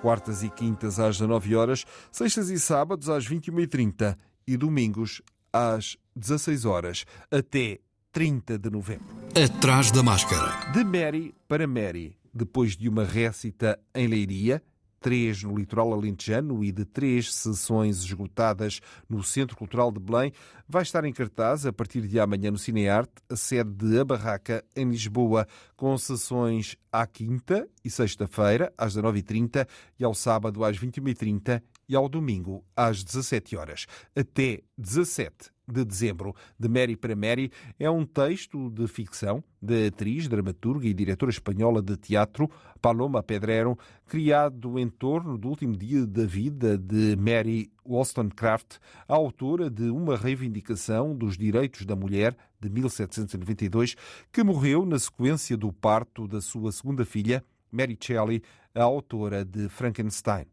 Quartas 0.01 0.41
e 0.41 0.49
quintas 0.49 1.01
às 1.01 1.17
19 1.17 1.53
horas, 1.53 1.85
sextas 2.13 2.49
e 2.49 2.57
sábados 2.57 3.09
às 3.09 3.27
21h30 3.27 4.17
e 4.47 4.55
domingos 4.55 5.21
às 5.55 5.95
16 6.13 6.65
horas, 6.65 7.05
até 7.31 7.79
30 8.11 8.59
de 8.59 8.69
novembro. 8.69 9.15
Atrás 9.41 9.89
da 9.89 10.03
máscara. 10.03 10.73
De 10.73 10.83
Mary 10.83 11.33
para 11.47 11.65
Mary, 11.65 12.17
depois 12.33 12.75
de 12.75 12.89
uma 12.89 13.05
récita 13.05 13.79
em 13.93 14.05
Leiria, 14.05 14.61
três 14.99 15.43
no 15.43 15.55
litoral 15.55 15.93
alentejano 15.93 16.61
e 16.61 16.73
de 16.73 16.83
três 16.83 17.33
sessões 17.33 18.03
esgotadas 18.03 18.81
no 19.07 19.23
Centro 19.23 19.55
Cultural 19.55 19.93
de 19.93 19.99
Belém, 19.99 20.33
vai 20.67 20.83
estar 20.83 21.05
em 21.05 21.13
cartaz 21.13 21.65
a 21.65 21.71
partir 21.71 22.01
de 22.01 22.19
amanhã 22.19 22.51
no 22.51 22.57
Cinearte, 22.57 23.13
a 23.29 23.35
sede 23.37 23.71
de 23.71 23.99
A 23.99 24.03
Barraca, 24.03 24.61
em 24.75 24.89
Lisboa, 24.89 25.47
com 25.77 25.97
sessões 25.97 26.75
à 26.91 27.07
quinta 27.07 27.65
e 27.83 27.89
sexta-feira, 27.89 28.73
às 28.77 28.97
19h30 28.97 29.65
e 29.97 30.03
ao 30.03 30.13
sábado 30.13 30.65
às 30.65 30.77
21h30 30.77 31.61
e 31.87 31.95
ao 31.95 32.09
domingo 32.09 32.63
às 32.75 33.03
17 33.03 33.55
horas. 33.55 33.85
Até 34.15 34.61
17 34.77 35.55
de 35.67 35.83
dezembro, 35.83 36.35
de 36.59 36.69
Mary 36.69 36.95
para 36.95 37.15
Mary, 37.15 37.51
é 37.79 37.89
um 37.89 38.05
texto 38.05 38.69
de 38.69 38.87
ficção 38.87 39.43
da 39.61 39.87
atriz, 39.87 40.27
dramaturga 40.27 40.87
e 40.87 40.93
diretora 40.93 41.31
espanhola 41.31 41.81
de 41.81 41.97
teatro 41.97 42.49
Paloma 42.81 43.23
Pedrero, 43.23 43.77
criado 44.05 44.77
em 44.77 44.87
torno 44.87 45.37
do 45.37 45.49
último 45.49 45.75
dia 45.75 46.05
da 46.05 46.25
vida 46.25 46.77
de 46.77 47.15
Mary 47.15 47.71
Wollstonecraft, 47.83 48.77
autora 49.07 49.69
de 49.69 49.89
uma 49.89 50.15
reivindicação 50.15 51.15
dos 51.15 51.37
direitos 51.37 51.85
da 51.85 51.95
mulher 51.95 52.37
de 52.59 52.69
1792, 52.69 53.95
que 54.31 54.43
morreu 54.43 54.85
na 54.85 54.99
sequência 54.99 55.57
do 55.57 55.73
parto 55.73 56.27
da 56.27 56.41
sua 56.41 56.71
segunda 56.71 57.03
filha, 57.03 57.43
Mary 57.71 57.97
Shelley, 57.99 58.43
a 58.73 58.83
autora 58.83 59.43
de 59.43 59.67
Frankenstein 59.69 60.45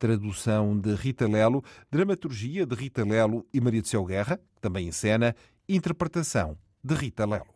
tradução 0.00 0.76
de 0.76 0.94
Rita 0.94 1.28
Lelo, 1.28 1.62
dramaturgia 1.90 2.64
de 2.64 2.74
Rita 2.74 3.04
Lelo 3.04 3.46
e 3.52 3.60
Maria 3.60 3.82
de 3.82 3.88
Céu 3.88 4.02
Guerra, 4.02 4.40
também 4.58 4.88
em 4.88 4.92
cena, 4.92 5.36
interpretação 5.68 6.56
de 6.82 6.94
Rita 6.94 7.26
Lelo. 7.26 7.54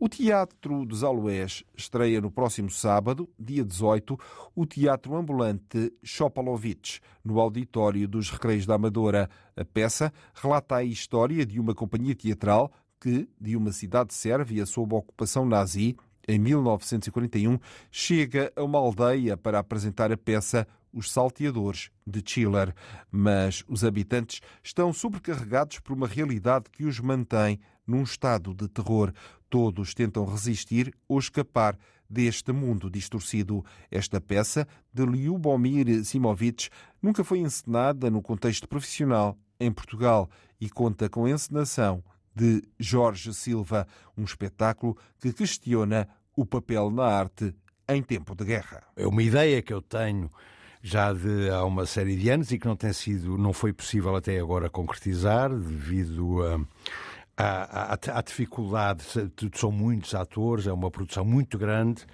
O 0.00 0.08
Teatro 0.08 0.86
dos 0.86 1.04
Aloés 1.04 1.62
estreia 1.76 2.20
no 2.20 2.30
próximo 2.30 2.70
sábado, 2.70 3.28
dia 3.38 3.62
18, 3.62 4.18
o 4.56 4.66
Teatro 4.66 5.14
Ambulante 5.14 5.92
Chopalovich, 6.02 7.00
no 7.22 7.38
auditório 7.38 8.08
dos 8.08 8.30
Recreios 8.30 8.66
da 8.66 8.74
Amadora. 8.74 9.28
A 9.54 9.64
peça 9.64 10.12
relata 10.34 10.76
a 10.76 10.84
história 10.84 11.44
de 11.44 11.60
uma 11.60 11.74
companhia 11.74 12.14
teatral 12.14 12.72
que, 12.98 13.28
de 13.38 13.54
uma 13.54 13.70
cidade 13.70 14.14
sérvia 14.14 14.64
sob 14.64 14.94
ocupação 14.94 15.44
nazi, 15.44 15.94
em 16.26 16.38
1941, 16.38 17.58
chega 17.90 18.50
a 18.56 18.64
uma 18.64 18.78
aldeia 18.78 19.36
para 19.36 19.58
apresentar 19.58 20.10
a 20.10 20.16
peça 20.16 20.66
os 20.94 21.10
salteadores 21.10 21.90
de 22.06 22.22
Chiller, 22.24 22.74
mas 23.10 23.64
os 23.68 23.84
habitantes 23.84 24.40
estão 24.62 24.92
sobrecarregados 24.92 25.80
por 25.80 25.92
uma 25.92 26.06
realidade 26.06 26.70
que 26.70 26.84
os 26.84 27.00
mantém 27.00 27.58
num 27.86 28.02
estado 28.02 28.54
de 28.54 28.68
terror. 28.68 29.12
Todos 29.50 29.92
tentam 29.92 30.24
resistir 30.24 30.94
ou 31.08 31.18
escapar 31.18 31.76
deste 32.08 32.52
mundo 32.52 32.88
distorcido. 32.88 33.64
Esta 33.90 34.20
peça, 34.20 34.66
de 34.92 35.04
Lyubomir 35.04 36.04
Simovic, 36.04 36.68
nunca 37.02 37.24
foi 37.24 37.40
encenada 37.40 38.10
no 38.10 38.22
contexto 38.22 38.68
profissional 38.68 39.36
em 39.58 39.72
Portugal 39.72 40.30
e 40.60 40.70
conta 40.70 41.08
com 41.08 41.24
a 41.24 41.30
encenação 41.30 42.02
de 42.34 42.62
Jorge 42.78 43.32
Silva, 43.32 43.86
um 44.16 44.24
espetáculo 44.24 44.96
que 45.20 45.32
questiona 45.32 46.08
o 46.36 46.44
papel 46.44 46.90
na 46.90 47.04
arte 47.04 47.54
em 47.88 48.02
tempo 48.02 48.34
de 48.34 48.44
guerra. 48.44 48.82
É 48.96 49.06
uma 49.06 49.22
ideia 49.22 49.62
que 49.62 49.72
eu 49.72 49.80
tenho 49.80 50.30
já 50.86 51.14
de 51.14 51.48
há 51.48 51.64
uma 51.64 51.86
série 51.86 52.14
de 52.14 52.28
anos 52.28 52.52
e 52.52 52.58
que 52.58 52.66
não 52.66 52.76
tem 52.76 52.92
sido, 52.92 53.38
não 53.38 53.54
foi 53.54 53.72
possível 53.72 54.14
até 54.14 54.38
agora 54.38 54.68
concretizar 54.68 55.48
devido 55.48 56.42
a, 57.38 57.94
à 57.94 58.20
dificuldade. 58.20 59.02
São 59.54 59.72
muitos 59.72 60.14
atores, 60.14 60.66
é 60.66 60.72
uma 60.72 60.90
produção 60.90 61.24
muito 61.24 61.56
grande. 61.56 62.04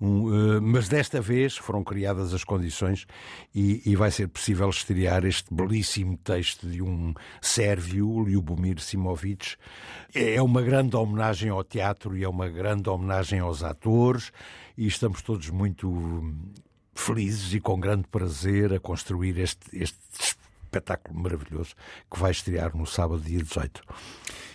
Um, 0.00 0.26
uh, 0.26 0.62
mas 0.62 0.88
desta 0.88 1.20
vez 1.20 1.56
foram 1.56 1.82
criadas 1.82 2.32
as 2.32 2.44
condições 2.44 3.04
e, 3.52 3.82
e, 3.84 3.96
vai 3.96 4.12
ser 4.12 4.28
possível 4.28 4.70
estrear 4.70 5.24
este 5.24 5.52
belíssimo 5.52 6.16
texto 6.18 6.68
de 6.68 6.80
um 6.80 7.12
sérvio, 7.42 8.24
Ljubomir 8.24 8.80
Simovic. 8.80 9.56
É, 10.14 10.34
é 10.34 10.42
uma 10.42 10.62
grande 10.62 10.94
homenagem 10.94 11.50
ao 11.50 11.64
teatro 11.64 12.16
e 12.16 12.22
é 12.22 12.28
uma 12.28 12.48
grande 12.48 12.88
homenagem 12.88 13.40
aos 13.40 13.64
atores 13.64 14.30
e 14.76 14.86
estamos 14.86 15.20
todos 15.20 15.50
muito 15.50 16.32
felizes 16.98 17.54
e 17.54 17.60
com 17.60 17.78
grande 17.78 18.06
prazer 18.08 18.72
a 18.72 18.80
construir 18.80 19.38
este, 19.38 19.66
este 19.72 19.98
espetáculo 20.20 21.18
maravilhoso 21.18 21.74
que 22.10 22.18
vai 22.18 22.30
estrear 22.30 22.76
no 22.76 22.86
sábado, 22.86 23.22
dia 23.22 23.42
18. 23.42 23.82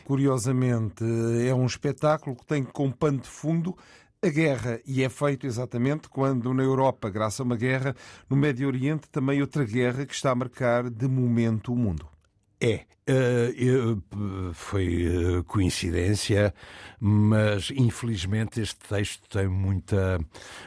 Curiosamente, 0.06 1.04
é 1.48 1.54
um 1.56 1.66
espetáculo 1.66 2.36
que 2.36 2.46
tem 2.46 2.64
como 2.64 2.94
pano 2.94 3.20
de 3.20 3.28
fundo 3.28 3.76
a 4.22 4.30
guerra 4.30 4.80
e 4.86 5.04
é 5.04 5.10
feito 5.10 5.48
exatamente 5.48 6.08
quando 6.10 6.54
na 6.54 6.64
Europa, 6.64 7.10
graças 7.10 7.40
a 7.40 7.44
uma 7.44 7.58
guerra, 7.58 7.96
no 8.30 8.36
Médio 8.36 8.68
Oriente 8.68 9.10
também 9.10 9.42
outra 9.42 9.66
guerra 9.66 10.06
que 10.06 10.14
está 10.14 10.32
a 10.32 10.36
marcar 10.36 10.90
de 10.90 11.08
momento 11.08 11.74
o 11.74 11.76
mundo. 11.76 12.13
É, 12.62 12.86
uh, 13.10 14.54
foi 14.54 15.38
uh, 15.40 15.44
coincidência, 15.44 16.54
mas 17.00 17.70
infelizmente 17.76 18.62
este 18.62 18.80
texto 18.88 19.28
tem 19.28 19.48
muita, 19.48 20.20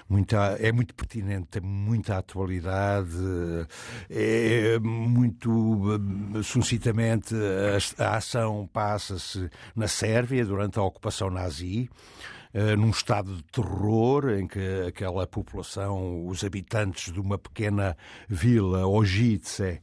muita, 0.09 0.59
é 0.61 0.71
muito 0.73 0.95
pertinente, 0.95 1.47
tem 1.53 1.63
muita 1.63 2.19
atualidade, 2.19 3.17
é 4.11 4.79
muito 4.79 5.51
uh, 5.51 6.43
sucintamente 6.43 7.35
a, 7.35 8.05
a 8.05 8.17
ação 8.17 8.69
passa-se 8.71 9.49
na 9.75 9.89
Sérvia 9.89 10.45
durante 10.45 10.79
a 10.79 10.83
ocupação 10.83 11.31
nazi. 11.31 11.89
uh, 12.55 12.77
num 12.77 12.91
estado 12.91 13.35
de 13.37 13.43
terror 13.45 14.31
em 14.31 14.47
que 14.47 14.85
aquela 14.87 15.27
população, 15.27 16.27
os 16.27 16.45
habitantes 16.45 17.13
de 17.13 17.21
uma 17.21 17.39
pequena 17.39 17.97
vila, 18.29 18.87
Ojice, 18.87 19.81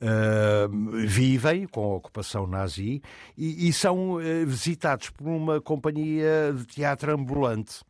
Uh, 0.00 1.06
vivem 1.06 1.66
com 1.66 1.84
a 1.84 1.96
ocupação 1.96 2.46
nazi 2.46 3.02
e, 3.36 3.68
e 3.68 3.70
são 3.70 4.12
uh, 4.14 4.46
visitados 4.46 5.10
por 5.10 5.28
uma 5.28 5.60
companhia 5.60 6.54
de 6.56 6.64
teatro 6.64 7.12
ambulante 7.12 7.82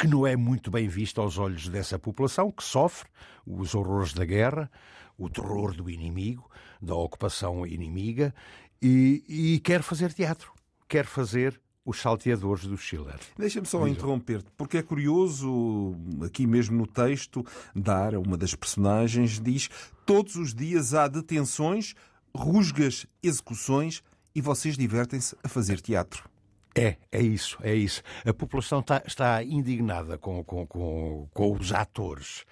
que 0.00 0.06
não 0.06 0.26
é 0.26 0.34
muito 0.34 0.70
bem 0.70 0.88
vista 0.88 1.20
aos 1.20 1.36
olhos 1.36 1.68
dessa 1.68 1.98
população 1.98 2.50
que 2.50 2.64
sofre 2.64 3.06
os 3.46 3.74
horrores 3.74 4.14
da 4.14 4.24
guerra, 4.24 4.70
o 5.18 5.28
terror 5.28 5.74
do 5.74 5.90
inimigo, 5.90 6.50
da 6.80 6.94
ocupação 6.94 7.66
inimiga 7.66 8.34
e, 8.80 9.22
e 9.28 9.60
quer 9.60 9.82
fazer 9.82 10.12
teatro, 10.14 10.52
quer 10.88 11.04
fazer 11.04 11.60
os 11.84 12.00
salteadores 12.00 12.64
do 12.64 12.78
Schiller. 12.78 13.18
Deixa-me 13.36 13.66
só 13.66 13.86
interromper-te, 13.86 14.48
porque 14.56 14.78
é 14.78 14.82
curioso, 14.82 15.94
aqui 16.24 16.46
mesmo 16.46 16.78
no 16.78 16.86
texto, 16.86 17.44
Dara, 17.74 18.18
uma 18.18 18.38
das 18.38 18.54
personagens, 18.54 19.40
diz 19.40 19.68
todos 20.10 20.34
os 20.34 20.52
dias 20.52 20.92
há 20.92 21.06
detenções, 21.06 21.94
rusgas, 22.36 23.06
execuções 23.22 24.02
e 24.34 24.40
vocês 24.40 24.76
divertem-se 24.76 25.36
a 25.40 25.48
fazer 25.48 25.80
teatro. 25.80 26.28
É, 26.74 26.96
é 27.12 27.22
isso, 27.22 27.56
é 27.62 27.72
isso. 27.76 28.02
A 28.26 28.34
população 28.34 28.80
está, 28.80 29.00
está 29.06 29.40
indignada 29.44 30.18
com, 30.18 30.42
com, 30.42 30.66
com, 30.66 31.28
com 31.32 31.56
os 31.56 31.72
atores. 31.72 32.44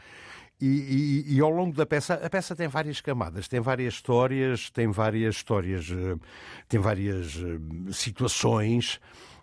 E, 0.60 0.66
e, 1.26 1.34
e, 1.34 1.40
ao 1.40 1.50
longo 1.50 1.74
da 1.76 1.84
peça, 1.84 2.14
a 2.14 2.30
peça 2.30 2.54
tem 2.54 2.68
várias 2.68 3.00
camadas, 3.00 3.48
tem 3.48 3.58
várias 3.58 3.94
histórias, 3.94 4.70
tem 4.70 4.88
várias 4.92 5.34
histórias, 5.34 5.90
eh, 5.90 6.16
tem 6.68 6.78
várias 6.78 7.42
eh, 7.42 7.92
situações 7.92 9.00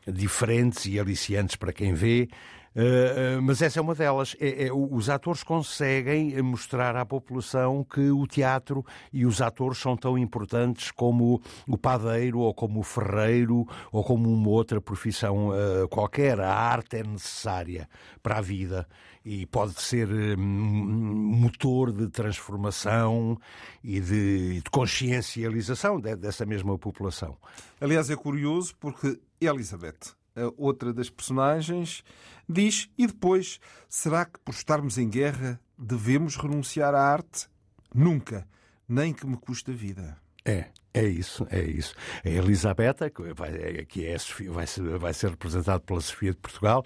diferentes 0.07 0.85
e 0.85 0.97
aliciantes 0.97 1.57
para 1.57 1.73
quem 1.73 1.93
vê. 1.93 2.29
Uh, 2.75 3.41
mas 3.41 3.61
essa 3.61 3.79
é 3.79 3.81
uma 3.81 3.95
delas. 3.95 4.35
É, 4.39 4.65
é, 4.65 4.73
os 4.73 5.09
atores 5.09 5.43
conseguem 5.43 6.41
mostrar 6.41 6.95
à 6.97 7.05
população 7.05 7.85
que 7.85 8.11
o 8.11 8.27
teatro 8.27 8.85
e 9.13 9.25
os 9.25 9.41
atores 9.41 9.77
são 9.77 9.95
tão 9.95 10.17
importantes 10.17 10.91
como 10.91 11.41
o 11.65 11.77
padeiro, 11.77 12.39
ou 12.39 12.53
como 12.53 12.81
o 12.81 12.83
ferreiro, 12.83 13.65
ou 13.91 14.03
como 14.03 14.29
uma 14.29 14.49
outra 14.49 14.81
profissão 14.81 15.49
uh, 15.49 15.87
qualquer. 15.87 16.39
A 16.41 16.53
arte 16.53 16.97
é 16.97 17.03
necessária 17.03 17.87
para 18.21 18.39
a 18.39 18.41
vida 18.41 18.85
e 19.23 19.45
pode 19.47 19.81
ser 19.81 20.07
motor 20.37 21.91
de 21.91 22.07
transformação 22.09 23.39
e 23.83 23.99
de, 23.99 24.61
de 24.61 24.69
consciencialização 24.69 25.99
de, 25.99 26.15
dessa 26.15 26.45
mesma 26.45 26.77
população. 26.77 27.35
Aliás, 27.81 28.09
é 28.09 28.15
curioso 28.15 28.75
porque 28.79 29.19
Elizabeth, 29.41 30.13
outra 30.57 30.93
das 30.93 31.09
personagens, 31.09 32.03
diz: 32.47 32.89
e 32.97 33.07
depois, 33.07 33.59
será 33.87 34.25
que 34.25 34.39
por 34.39 34.53
estarmos 34.53 34.97
em 34.97 35.09
guerra 35.09 35.59
devemos 35.77 36.35
renunciar 36.35 36.93
à 36.93 37.01
arte? 37.01 37.47
Nunca, 37.93 38.47
nem 38.87 39.13
que 39.13 39.25
me 39.25 39.37
custe 39.37 39.71
a 39.71 39.73
vida. 39.73 40.17
É, 40.43 40.65
é 40.93 41.03
isso, 41.03 41.47
é 41.49 41.63
isso. 41.63 41.95
A 42.23 42.29
Elisabetta, 42.29 43.09
que, 43.09 43.33
vai, 43.33 43.85
que 43.85 44.05
é 44.05 44.17
Sofia, 44.17 44.51
vai, 44.51 44.67
ser, 44.67 44.97
vai 44.97 45.13
ser 45.13 45.31
representada 45.31 45.79
pela 45.79 46.01
Sofia 46.01 46.31
de 46.31 46.37
Portugal, 46.37 46.83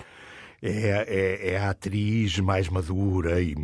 é, 0.61 1.05
é, 1.07 1.51
é 1.51 1.57
a 1.57 1.69
atriz 1.69 2.39
mais 2.39 2.69
madura 2.69 3.41
e, 3.41 3.55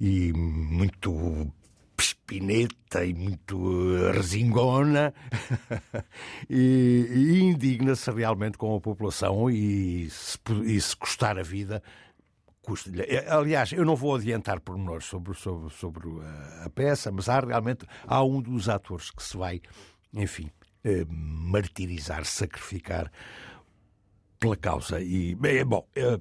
e 0.00 0.32
muito 0.32 1.52
espineta 2.02 3.04
e 3.04 3.14
muito 3.14 4.10
resingona 4.12 5.14
e, 6.50 7.40
indigna-se 7.42 8.10
realmente 8.10 8.58
com 8.58 8.74
a 8.76 8.80
população 8.80 9.50
e 9.50 10.08
se, 10.10 10.38
e 10.64 10.80
se 10.80 10.96
custar 10.96 11.38
a 11.38 11.42
vida. 11.42 11.82
É, 13.06 13.30
aliás, 13.30 13.72
eu 13.72 13.84
não 13.84 13.94
vou 13.94 14.16
adiantar 14.16 14.58
pormenores 14.60 15.06
sobre, 15.06 15.34
sobre, 15.34 15.72
sobre 15.72 16.08
a, 16.20 16.64
a, 16.64 16.70
peça, 16.70 17.12
mas 17.12 17.28
há 17.28 17.38
realmente 17.38 17.86
há 18.04 18.24
um 18.24 18.42
dos 18.42 18.68
atores 18.68 19.12
que 19.12 19.22
se 19.22 19.36
vai, 19.36 19.60
enfim, 20.12 20.50
eh, 20.82 21.06
martirizar, 21.08 22.24
sacrificar 22.24 23.10
pela 24.40 24.56
causa. 24.56 25.00
E, 25.00 25.36
bem, 25.36 25.64
bom, 25.64 25.86
eh, 25.94 26.18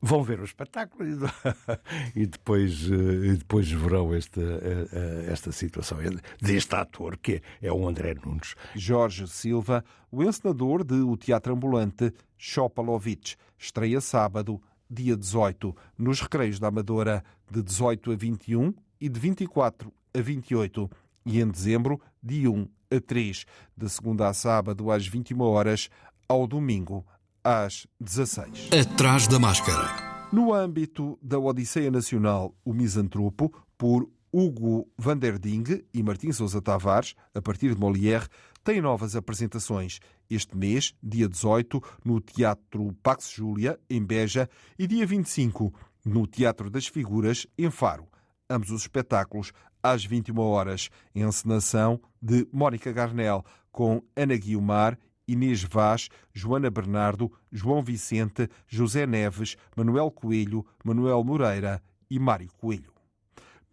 vão 0.00 0.22
ver 0.22 0.40
o 0.40 0.44
espetáculo 0.44 1.04
e, 2.14 2.26
depois, 2.26 2.88
eh, 2.90 3.26
e 3.26 3.36
depois 3.36 3.70
verão 3.70 4.14
esta, 4.14 4.40
eh, 4.40 4.88
eh, 4.92 5.26
esta 5.32 5.52
situação 5.52 5.98
deste 6.40 6.74
ator, 6.74 7.16
que 7.16 7.42
é 7.60 7.72
o 7.72 7.88
André 7.88 8.14
Nunes. 8.14 8.54
Jorge 8.74 9.26
Silva, 9.26 9.84
o 10.10 10.22
encenador 10.22 10.84
de 10.84 10.94
O 10.94 11.16
Teatro 11.16 11.54
Ambulante 11.54 12.12
Chopalovich, 12.36 13.36
estreia 13.58 14.00
sábado, 14.00 14.60
dia 14.88 15.16
18, 15.16 15.74
nos 15.98 16.20
Recreios 16.20 16.58
da 16.58 16.68
Amadora, 16.68 17.24
de 17.50 17.62
18 17.62 18.12
a 18.12 18.16
21 18.16 18.74
e 19.00 19.08
de 19.08 19.18
24 19.18 19.92
a 20.14 20.20
28, 20.20 20.90
e 21.24 21.40
em 21.40 21.48
dezembro, 21.48 22.00
de 22.22 22.46
1 22.46 22.68
a 22.90 23.00
3, 23.00 23.44
de 23.76 23.88
segunda 23.88 24.28
a 24.28 24.34
sábado 24.34 24.90
às 24.90 25.06
21 25.06 25.40
horas, 25.40 25.88
ao 26.28 26.46
domingo 26.46 27.04
às 27.46 27.86
16. 28.00 28.70
Atrás 28.72 29.28
da 29.28 29.38
máscara. 29.38 30.28
No 30.32 30.52
âmbito 30.52 31.16
da 31.22 31.38
Odisseia 31.38 31.92
Nacional, 31.92 32.52
o 32.64 32.72
Misantropo, 32.72 33.54
por 33.78 34.10
Hugo 34.32 34.90
van 34.98 35.16
der 35.16 35.38
Ding 35.38 35.84
e 35.94 36.02
Martim 36.02 36.32
Sousa 36.32 36.60
Tavares, 36.60 37.14
a 37.32 37.40
partir 37.40 37.72
de 37.72 37.80
Molière, 37.80 38.26
tem 38.64 38.80
novas 38.80 39.14
apresentações. 39.14 40.00
Este 40.28 40.56
mês, 40.56 40.92
dia 41.00 41.28
18, 41.28 41.80
no 42.04 42.20
Teatro 42.20 42.92
Pax 43.00 43.30
Júlia, 43.30 43.78
em 43.88 44.04
Beja, 44.04 44.50
e 44.76 44.88
dia 44.88 45.06
25, 45.06 45.72
no 46.04 46.26
Teatro 46.26 46.68
das 46.68 46.88
Figuras, 46.88 47.46
em 47.56 47.70
Faro. 47.70 48.08
Ambos 48.50 48.70
os 48.70 48.82
espetáculos 48.82 49.52
às 49.80 50.04
21 50.04 50.36
horas. 50.40 50.90
Encenação 51.14 52.00
de 52.20 52.44
Mónica 52.52 52.90
Garnel, 52.90 53.44
com 53.70 54.02
Ana 54.16 54.36
Guiomar 54.36 54.98
Inês 55.26 55.62
Vaz, 55.62 56.08
Joana 56.32 56.70
Bernardo, 56.70 57.32
João 57.50 57.82
Vicente, 57.82 58.48
José 58.66 59.06
Neves, 59.06 59.56
Manuel 59.76 60.10
Coelho, 60.10 60.64
Manuel 60.84 61.22
Moreira 61.24 61.82
e 62.10 62.18
Mário 62.18 62.50
Coelho. 62.56 62.92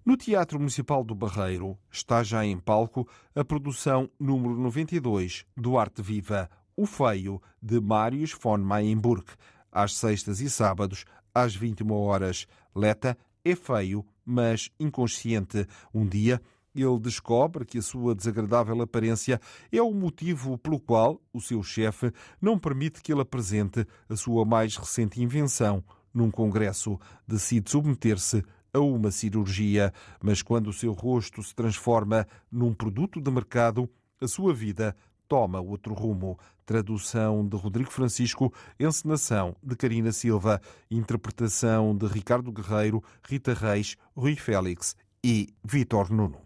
No 0.06 0.18
Teatro 0.18 0.60
Municipal 0.60 1.04
do 1.04 1.16
Barreiro 1.16 1.78
está 1.90 2.24
já 2.24 2.46
em 2.46 2.58
palco 2.58 3.08
a 3.34 3.46
produção 3.46 4.10
número 4.20 4.56
92 4.56 5.46
do 5.56 5.78
Arte 5.78 6.02
Viva, 6.02 6.50
O 6.76 6.86
Feio, 6.86 7.42
de 7.62 7.80
Marius 7.80 8.34
von 8.34 8.58
Mayenburg, 8.58 9.26
às 9.72 9.96
sextas 9.96 10.42
e 10.42 10.50
sábados, 10.50 11.06
às 11.34 11.56
21 11.56 11.92
horas. 11.94 12.46
Leta 12.76 13.18
é 13.46 13.56
feio, 13.56 14.06
mas 14.26 14.70
inconsciente. 14.80 15.68
Um 15.94 16.06
dia 16.06 16.42
ele 16.76 17.00
descobre 17.00 17.66
que 17.66 17.78
a 17.78 17.82
sua 17.82 18.16
desagradável 18.16 18.82
aparência 18.82 19.40
é 19.72 19.82
o 19.82 19.94
motivo 19.94 20.58
pelo 20.58 20.80
qual 20.80 21.22
o 21.32 21.40
seu 21.40 21.62
chefe 21.62 22.12
não 22.42 22.58
permite 22.58 23.02
que 23.02 23.12
ele 23.12 23.22
apresente 23.22 23.86
a 24.10 24.16
sua 24.16 24.46
mais 24.46 24.76
recente 24.76 25.22
invenção 25.22 25.84
num 26.14 26.32
congresso. 26.32 27.00
Decide 27.28 27.70
submeter-se 27.70 28.44
a 28.74 28.80
uma 28.80 29.12
cirurgia, 29.12 29.94
mas 30.22 30.42
quando 30.42 30.68
o 30.68 30.74
seu 30.74 30.94
rosto 30.94 31.44
se 31.44 31.54
transforma 31.54 32.28
num 32.52 32.74
produto 32.74 33.22
de 33.22 33.32
mercado, 33.32 33.90
a 34.20 34.28
sua 34.28 34.54
vida 34.54 34.96
toma 35.28 35.60
outro 35.60 35.94
rumo. 35.94 36.38
Tradução 36.66 37.46
de 37.46 37.58
Rodrigo 37.58 37.92
Francisco, 37.92 38.54
encenação 38.80 39.56
de 39.62 39.76
Karina 39.76 40.12
Silva, 40.12 40.62
interpretação 40.90 41.96
de 41.96 42.08
Ricardo 42.08 42.52
Guerreiro, 42.52 43.04
Rita 43.28 43.54
Reis, 43.54 43.98
Rui 44.16 44.36
Félix 44.36 44.96
e 45.24 45.50
Vitor 45.64 46.12
Nuno. 46.12 46.43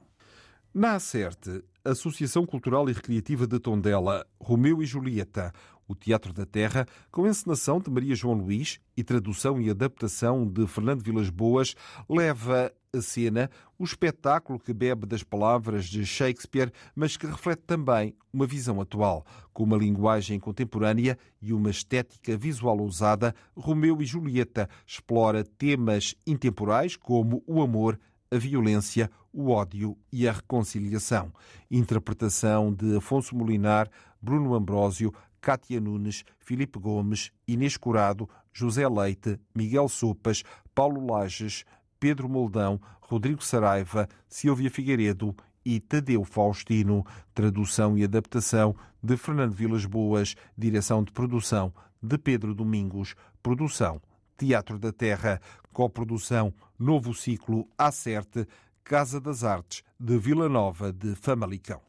Na 0.77 0.93
Acerte, 0.93 1.63
Associação 1.83 2.45
Cultural 2.45 2.87
e 2.87 2.93
Recreativa 2.93 3.47
de 3.47 3.59
Tondela, 3.59 4.23
Romeu 4.39 4.83
e 4.83 4.85
Julieta, 4.85 5.51
o 5.87 5.95
Teatro 5.95 6.31
da 6.31 6.45
Terra, 6.45 6.85
com 7.11 7.25
encenação 7.25 7.79
de 7.79 7.89
Maria 7.89 8.13
João 8.13 8.35
Luís 8.35 8.79
e 8.95 9.03
tradução 9.03 9.59
e 9.59 9.71
adaptação 9.71 10.47
de 10.47 10.67
Fernando 10.67 11.01
Vilas 11.01 11.31
Boas, 11.31 11.73
leva 12.07 12.71
a 12.93 13.01
cena 13.01 13.49
o 13.75 13.83
espetáculo 13.83 14.59
que 14.59 14.71
bebe 14.71 15.07
das 15.07 15.23
palavras 15.23 15.85
de 15.85 16.05
Shakespeare, 16.05 16.71
mas 16.95 17.17
que 17.17 17.25
reflete 17.25 17.63
também 17.65 18.13
uma 18.31 18.45
visão 18.45 18.79
atual. 18.79 19.25
Com 19.51 19.63
uma 19.63 19.77
linguagem 19.77 20.39
contemporânea 20.39 21.17
e 21.41 21.53
uma 21.53 21.71
estética 21.71 22.37
visual 22.37 22.77
ousada, 22.77 23.33
Romeu 23.55 23.99
e 23.99 24.05
Julieta 24.05 24.69
explora 24.85 25.43
temas 25.43 26.13
intemporais 26.27 26.95
como 26.95 27.43
o 27.47 27.63
amor, 27.63 27.99
a 28.29 28.37
violência, 28.37 29.09
o 29.37 29.51
ódio 29.51 29.95
e 30.11 30.27
a 30.27 30.31
reconciliação. 30.31 31.31
Interpretação 31.69 32.73
de 32.73 32.97
Afonso 32.97 33.35
Molinar, 33.35 33.87
Bruno 34.19 34.55
Ambrósio, 34.55 35.13
Cátia 35.39 35.79
Nunes, 35.79 36.25
Filipe 36.39 36.79
Gomes, 36.79 37.31
Inês 37.47 37.77
Curado, 37.77 38.27
José 38.51 38.89
Leite, 38.89 39.39
Miguel 39.53 39.87
Sopas, 39.87 40.41
Paulo 40.73 41.05
Lages, 41.05 41.65
Pedro 41.99 42.27
Moldão, 42.27 42.81
Rodrigo 42.99 43.43
Saraiva, 43.43 44.07
Silvia 44.27 44.71
Figueiredo 44.71 45.35
e 45.63 45.79
Tadeu 45.79 46.23
Faustino. 46.23 47.05
Tradução 47.35 47.95
e 47.95 48.03
adaptação 48.03 48.75
de 49.03 49.15
Fernando 49.17 49.53
Vilas 49.53 49.85
Boas, 49.85 50.33
direção 50.57 51.03
de 51.03 51.11
produção 51.11 51.71
de 52.01 52.17
Pedro 52.17 52.55
Domingos. 52.55 53.13
Produção 53.43 54.01
Teatro 54.35 54.79
da 54.79 54.91
Terra. 54.91 55.39
Coprodução 55.71 56.51
Novo 56.79 57.13
Ciclo 57.13 57.67
Acerte, 57.77 58.47
Casa 58.87 59.19
das 59.19 59.43
Artes 59.43 59.83
de 59.99 60.17
Vila 60.17 60.47
Nova 60.47 60.93
de 60.93 61.13
Famalicão. 61.13 61.81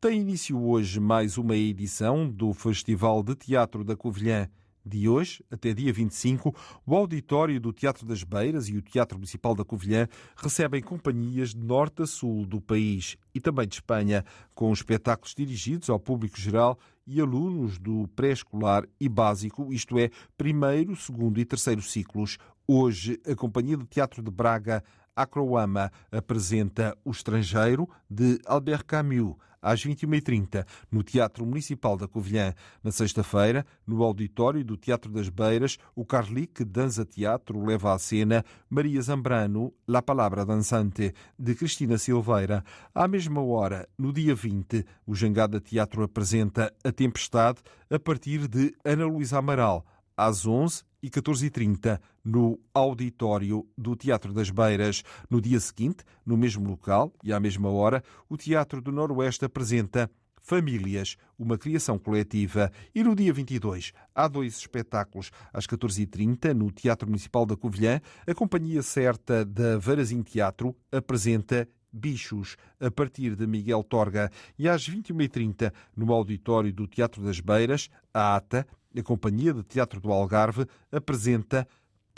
Tem 0.00 0.20
início 0.20 0.60
hoje 0.60 0.98
mais 0.98 1.38
uma 1.38 1.56
edição 1.56 2.28
do 2.28 2.52
Festival 2.52 3.22
de 3.22 3.36
Teatro 3.36 3.84
da 3.84 3.94
Covilhã 3.94 4.48
de 4.84 5.08
hoje 5.08 5.44
até 5.48 5.72
dia 5.72 5.92
25, 5.92 6.52
o 6.84 6.96
auditório 6.96 7.60
do 7.60 7.72
Teatro 7.72 8.04
das 8.04 8.24
Beiras 8.24 8.68
e 8.68 8.76
o 8.76 8.82
Teatro 8.82 9.16
Municipal 9.16 9.54
da 9.54 9.64
Covilhã 9.64 10.08
recebem 10.36 10.82
companhias 10.82 11.50
de 11.54 11.64
norte 11.64 12.02
a 12.02 12.06
sul 12.06 12.44
do 12.44 12.60
país 12.60 13.16
e 13.32 13.40
também 13.40 13.68
de 13.68 13.76
Espanha, 13.76 14.24
com 14.56 14.72
espetáculos 14.72 15.36
dirigidos 15.36 15.88
ao 15.88 16.00
público 16.00 16.40
geral 16.40 16.80
e 17.06 17.20
alunos 17.20 17.78
do 17.78 18.08
pré-escolar 18.16 18.84
e 18.98 19.08
básico, 19.08 19.72
isto 19.72 19.96
é, 19.96 20.10
primeiro, 20.36 20.96
segundo 20.96 21.38
e 21.38 21.44
terceiro 21.44 21.80
ciclos. 21.80 22.38
Hoje, 22.66 23.20
a 23.24 23.36
Companhia 23.36 23.76
de 23.76 23.86
Teatro 23.86 24.22
de 24.22 24.30
Braga, 24.30 24.82
Acroama, 25.22 25.90
apresenta 26.12 26.96
O 27.04 27.10
Estrangeiro, 27.10 27.88
de 28.08 28.38
Albert 28.46 28.84
Camus, 28.86 29.36
às 29.60 29.84
21h30, 29.84 30.64
no 30.90 31.02
Teatro 31.02 31.44
Municipal 31.44 31.96
da 31.96 32.06
Covilhã. 32.06 32.54
Na 32.82 32.92
sexta-feira, 32.92 33.66
no 33.86 34.02
auditório 34.02 34.64
do 34.64 34.76
Teatro 34.76 35.10
das 35.10 35.28
Beiras, 35.28 35.78
o 35.94 36.04
Carlique 36.04 36.64
Danza 36.64 37.04
Teatro 37.04 37.64
leva 37.64 37.92
à 37.92 37.98
cena 37.98 38.44
Maria 38.70 39.02
Zambrano, 39.02 39.72
La 39.86 40.00
Palavra 40.00 40.46
Dançante, 40.46 41.12
de 41.38 41.54
Cristina 41.54 41.98
Silveira. 41.98 42.64
À 42.94 43.08
mesma 43.08 43.42
hora, 43.42 43.88
no 43.98 44.12
dia 44.12 44.34
20, 44.34 44.84
o 45.06 45.14
Jangada 45.14 45.60
Teatro 45.60 46.02
apresenta 46.02 46.72
A 46.84 46.92
Tempestade 46.92 47.60
a 47.90 47.98
partir 47.98 48.46
de 48.46 48.72
Ana 48.84 49.06
Luísa 49.06 49.38
Amaral. 49.38 49.84
Às 50.16 50.46
11 50.46 50.87
e 51.02 51.08
14h30 51.10 52.00
no 52.24 52.58
auditório 52.74 53.66
do 53.76 53.94
Teatro 53.94 54.32
das 54.32 54.50
Beiras. 54.50 55.02
No 55.30 55.40
dia 55.40 55.60
seguinte, 55.60 56.04
no 56.24 56.36
mesmo 56.36 56.68
local 56.68 57.12
e 57.22 57.32
à 57.32 57.40
mesma 57.40 57.70
hora, 57.70 58.02
o 58.28 58.36
Teatro 58.36 58.80
do 58.80 58.92
Noroeste 58.92 59.44
apresenta 59.44 60.10
Famílias, 60.48 61.16
uma 61.38 61.58
criação 61.58 61.98
coletiva. 61.98 62.72
E 62.94 63.04
no 63.04 63.14
dia 63.14 63.34
22, 63.34 63.92
há 64.14 64.26
dois 64.26 64.56
espetáculos. 64.56 65.30
Às 65.52 65.66
14h30, 65.66 66.54
no 66.54 66.70
Teatro 66.70 67.06
Municipal 67.06 67.44
da 67.44 67.54
Covilhã, 67.54 68.00
a 68.26 68.34
Companhia 68.34 68.80
Certa 68.82 69.44
da 69.44 69.76
Varazim 69.76 70.22
Teatro 70.22 70.74
apresenta 70.90 71.68
Bichos, 71.92 72.56
a 72.80 72.90
partir 72.90 73.34
de 73.36 73.46
Miguel 73.46 73.82
Torga. 73.82 74.30
E 74.58 74.66
às 74.66 74.88
21h30, 74.88 75.70
no 75.94 76.12
auditório 76.14 76.72
do 76.72 76.86
Teatro 76.86 77.22
das 77.22 77.40
Beiras, 77.40 77.90
a 78.12 78.36
ATA, 78.36 78.66
a 78.96 79.02
Companhia 79.02 79.52
de 79.52 79.62
Teatro 79.62 80.00
do 80.00 80.12
Algarve 80.12 80.66
apresenta 80.90 81.66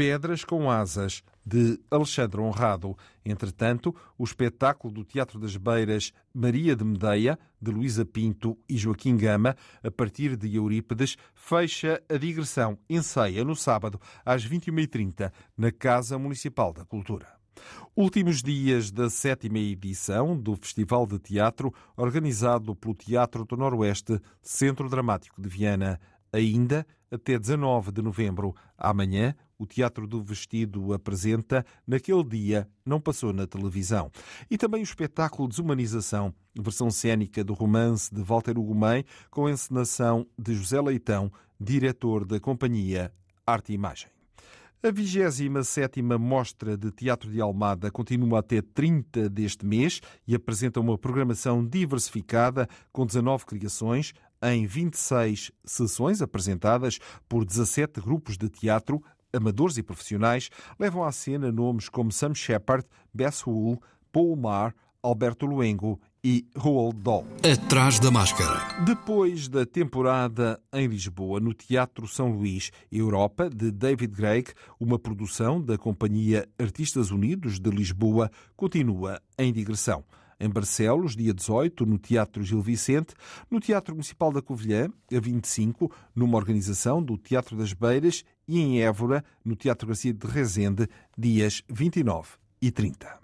Pedras 0.00 0.44
com 0.44 0.70
Asas, 0.70 1.22
de 1.44 1.78
Alexandre 1.90 2.40
Honrado. 2.40 2.96
Entretanto, 3.22 3.94
o 4.16 4.24
espetáculo 4.24 4.94
do 4.94 5.04
Teatro 5.04 5.38
das 5.38 5.56
Beiras 5.56 6.10
Maria 6.32 6.74
de 6.74 6.82
Medeia, 6.84 7.38
de 7.60 7.70
Luísa 7.70 8.02
Pinto 8.06 8.58
e 8.66 8.78
Joaquim 8.78 9.14
Gama, 9.16 9.54
a 9.84 9.90
partir 9.90 10.36
de 10.36 10.56
Eurípedes, 10.56 11.16
fecha 11.34 12.02
a 12.08 12.16
digressão 12.16 12.78
Enceia 12.88 13.44
no 13.44 13.54
sábado, 13.54 14.00
às 14.24 14.46
21h30, 14.46 15.30
na 15.54 15.70
Casa 15.70 16.18
Municipal 16.18 16.72
da 16.72 16.82
Cultura. 16.82 17.26
Últimos 17.94 18.42
dias 18.42 18.90
da 18.90 19.10
sétima 19.10 19.58
edição 19.58 20.34
do 20.34 20.56
Festival 20.56 21.06
de 21.06 21.18
Teatro, 21.18 21.74
organizado 21.94 22.74
pelo 22.74 22.94
Teatro 22.94 23.44
do 23.44 23.54
Noroeste, 23.54 24.18
Centro 24.40 24.88
Dramático 24.88 25.42
de 25.42 25.48
Viana 25.50 26.00
ainda 26.32 26.86
até 27.10 27.38
19 27.38 27.92
de 27.92 28.02
novembro. 28.02 28.54
Amanhã, 28.78 29.34
o 29.58 29.66
Teatro 29.66 30.06
do 30.06 30.22
Vestido 30.22 30.92
apresenta 30.92 31.66
Naquele 31.86 32.24
Dia 32.24 32.68
Não 32.84 33.00
Passou 33.00 33.32
na 33.32 33.46
Televisão. 33.46 34.10
E 34.50 34.56
também 34.56 34.80
o 34.80 34.84
espetáculo 34.84 35.48
Desumanização, 35.48 36.34
versão 36.54 36.90
cênica 36.90 37.44
do 37.44 37.52
romance 37.52 38.14
de 38.14 38.22
Walter 38.22 38.58
Ugumem, 38.58 39.04
com 39.30 39.48
encenação 39.48 40.26
de 40.38 40.54
José 40.54 40.80
Leitão, 40.80 41.30
diretor 41.60 42.24
da 42.24 42.40
companhia 42.40 43.12
Arte 43.46 43.72
e 43.72 43.74
Imagem. 43.74 44.08
A 44.82 44.90
27 44.90 46.00
Mostra 46.00 46.74
de 46.74 46.90
Teatro 46.90 47.30
de 47.30 47.38
Almada 47.38 47.90
continua 47.90 48.38
até 48.38 48.62
30 48.62 49.28
deste 49.28 49.66
mês 49.66 50.00
e 50.26 50.34
apresenta 50.34 50.80
uma 50.80 50.96
programação 50.96 51.62
diversificada 51.62 52.66
com 52.90 53.04
19 53.04 53.44
criações, 53.44 54.14
em 54.42 54.66
26 54.66 55.52
sessões 55.64 56.22
apresentadas 56.22 56.98
por 57.28 57.44
17 57.44 58.00
grupos 58.00 58.36
de 58.36 58.48
teatro, 58.48 59.02
amadores 59.32 59.76
e 59.76 59.82
profissionais, 59.82 60.50
levam 60.78 61.04
à 61.04 61.12
cena 61.12 61.52
nomes 61.52 61.88
como 61.88 62.12
Sam 62.12 62.34
Shepard, 62.34 62.84
Bess 63.12 63.46
Hull, 63.46 63.80
Paul 64.12 64.36
Mar, 64.36 64.74
Alberto 65.02 65.46
Luengo 65.46 65.98
e 66.22 66.46
Roald 66.54 66.98
Dahl. 66.98 67.24
Atrás 67.42 67.98
da 67.98 68.10
máscara. 68.10 68.84
Depois 68.84 69.48
da 69.48 69.64
temporada 69.64 70.60
em 70.72 70.86
Lisboa, 70.86 71.40
no 71.40 71.54
Teatro 71.54 72.06
São 72.06 72.32
Luís, 72.32 72.70
Europa, 72.92 73.48
de 73.48 73.70
David 73.70 74.14
Greig, 74.14 74.52
uma 74.78 74.98
produção 74.98 75.62
da 75.62 75.78
Companhia 75.78 76.46
Artistas 76.58 77.10
Unidos 77.10 77.58
de 77.58 77.70
Lisboa, 77.70 78.30
continua 78.56 79.20
em 79.38 79.52
digressão 79.52 80.04
em 80.40 80.48
Barcelos, 80.48 81.14
dia 81.14 81.34
18, 81.34 81.84
no 81.84 81.98
Teatro 81.98 82.42
Gil 82.42 82.62
Vicente, 82.62 83.14
no 83.50 83.60
Teatro 83.60 83.94
Municipal 83.94 84.32
da 84.32 84.40
Covilhã, 84.40 84.88
a 85.14 85.20
25, 85.20 85.92
numa 86.16 86.38
organização 86.38 87.02
do 87.02 87.18
Teatro 87.18 87.56
das 87.56 87.74
Beiras 87.74 88.24
e 88.48 88.58
em 88.58 88.80
Évora, 88.82 89.22
no 89.44 89.54
Teatro 89.54 89.86
Garcia 89.86 90.14
de 90.14 90.26
Rezende, 90.26 90.88
dias 91.16 91.62
29 91.68 92.30
e 92.62 92.70
30. 92.70 93.20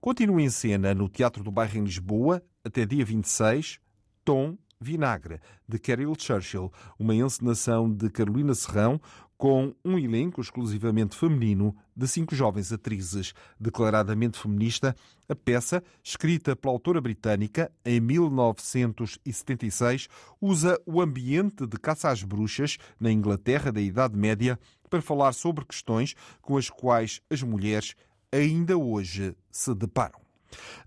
Continua 0.00 0.40
em 0.40 0.50
cena 0.50 0.94
no 0.94 1.08
Teatro 1.08 1.44
do 1.44 1.50
Bairro 1.50 1.78
em 1.78 1.84
Lisboa, 1.84 2.42
até 2.64 2.86
dia 2.86 3.04
26, 3.04 3.78
Tom 4.24 4.56
Vinagre, 4.80 5.40
de 5.68 5.78
Carol 5.78 6.14
Churchill, 6.18 6.72
uma 6.98 7.14
encenação 7.14 7.90
de 7.90 8.10
Carolina 8.10 8.54
Serrão 8.54 9.00
com 9.42 9.74
um 9.84 9.98
elenco 9.98 10.40
exclusivamente 10.40 11.16
feminino 11.16 11.74
de 11.96 12.06
cinco 12.06 12.32
jovens 12.32 12.72
atrizes. 12.72 13.34
Declaradamente 13.58 14.38
feminista, 14.38 14.94
a 15.28 15.34
peça, 15.34 15.82
escrita 16.00 16.54
pela 16.54 16.72
autora 16.72 17.00
britânica 17.00 17.68
em 17.84 17.98
1976, 17.98 20.06
usa 20.40 20.80
o 20.86 21.00
ambiente 21.00 21.66
de 21.66 21.76
caça 21.76 22.08
às 22.08 22.22
bruxas 22.22 22.78
na 23.00 23.10
Inglaterra 23.10 23.72
da 23.72 23.80
Idade 23.80 24.16
Média 24.16 24.56
para 24.88 25.02
falar 25.02 25.32
sobre 25.32 25.64
questões 25.64 26.14
com 26.40 26.56
as 26.56 26.70
quais 26.70 27.20
as 27.28 27.42
mulheres 27.42 27.96
ainda 28.30 28.78
hoje 28.78 29.34
se 29.50 29.74
deparam. 29.74 30.20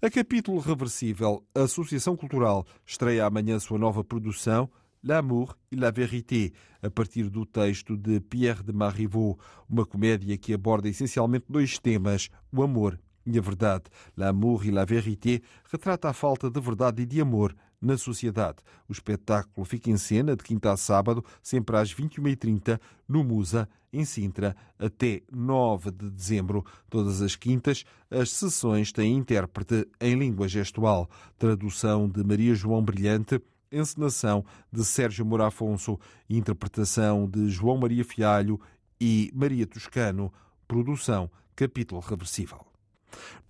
A 0.02 0.10
capítulo 0.10 0.62
reversível, 0.62 1.44
a 1.54 1.64
Associação 1.64 2.16
Cultural 2.16 2.66
estreia 2.86 3.26
amanhã 3.26 3.60
sua 3.60 3.78
nova 3.78 4.02
produção 4.02 4.70
L'amour 5.06 5.56
et 5.72 5.76
la 5.76 5.92
vérité, 5.92 6.52
a 6.82 6.90
partir 6.90 7.30
do 7.30 7.46
texto 7.46 7.96
de 7.96 8.18
Pierre 8.18 8.64
de 8.64 8.72
Marivaux, 8.72 9.38
uma 9.70 9.86
comédia 9.86 10.36
que 10.36 10.52
aborda 10.52 10.90
essencialmente 10.90 11.46
dois 11.48 11.78
temas, 11.78 12.30
o 12.52 12.64
amor 12.64 13.00
e 13.24 13.38
a 13.38 13.42
verdade. 13.42 13.84
L'amour 14.18 14.66
et 14.66 14.72
la 14.72 14.84
vérité 14.84 15.44
retrata 15.72 16.10
a 16.10 16.14
falta 16.14 16.50
de 16.50 16.60
verdade 16.60 17.04
e 17.04 17.06
de 17.06 17.22
amor 17.22 17.56
na 17.80 17.98
sociedade. 18.00 18.58
O 18.90 18.94
espetáculo 18.94 19.64
fica 19.64 19.92
em 19.92 19.98
cena 19.98 20.36
de 20.36 20.44
quinta 20.44 20.72
a 20.72 20.78
sábado, 20.78 21.24
sempre 21.40 21.78
às 21.78 21.94
21h30, 21.94 22.80
no 23.08 23.24
Musa, 23.24 23.70
em 23.94 24.04
Sintra, 24.06 24.56
até 24.80 25.22
9 25.32 25.92
de 25.92 26.10
dezembro. 26.10 26.66
Todas 26.90 27.22
as 27.22 27.36
quintas, 27.36 27.84
as 28.10 28.32
sessões 28.32 28.92
têm 28.92 29.16
intérprete 29.16 29.88
em 30.02 30.16
língua 30.16 30.48
gestual. 30.48 31.08
Tradução 31.38 32.10
de 32.10 32.24
Maria 32.24 32.56
João 32.56 32.84
Brilhante 32.84 33.40
encenação 33.72 34.46
de 34.72 34.84
Sérgio 34.84 35.26
Moura 35.26 35.48
Afonso, 35.48 36.00
interpretação 36.30 37.28
de 37.28 37.50
João 37.50 37.78
Maria 37.78 38.04
Fialho 38.04 38.60
e 39.00 39.32
Maria 39.34 39.66
Toscano, 39.68 40.32
produção 40.68 41.30
Capítulo 41.56 42.02
Reversível. 42.02 42.66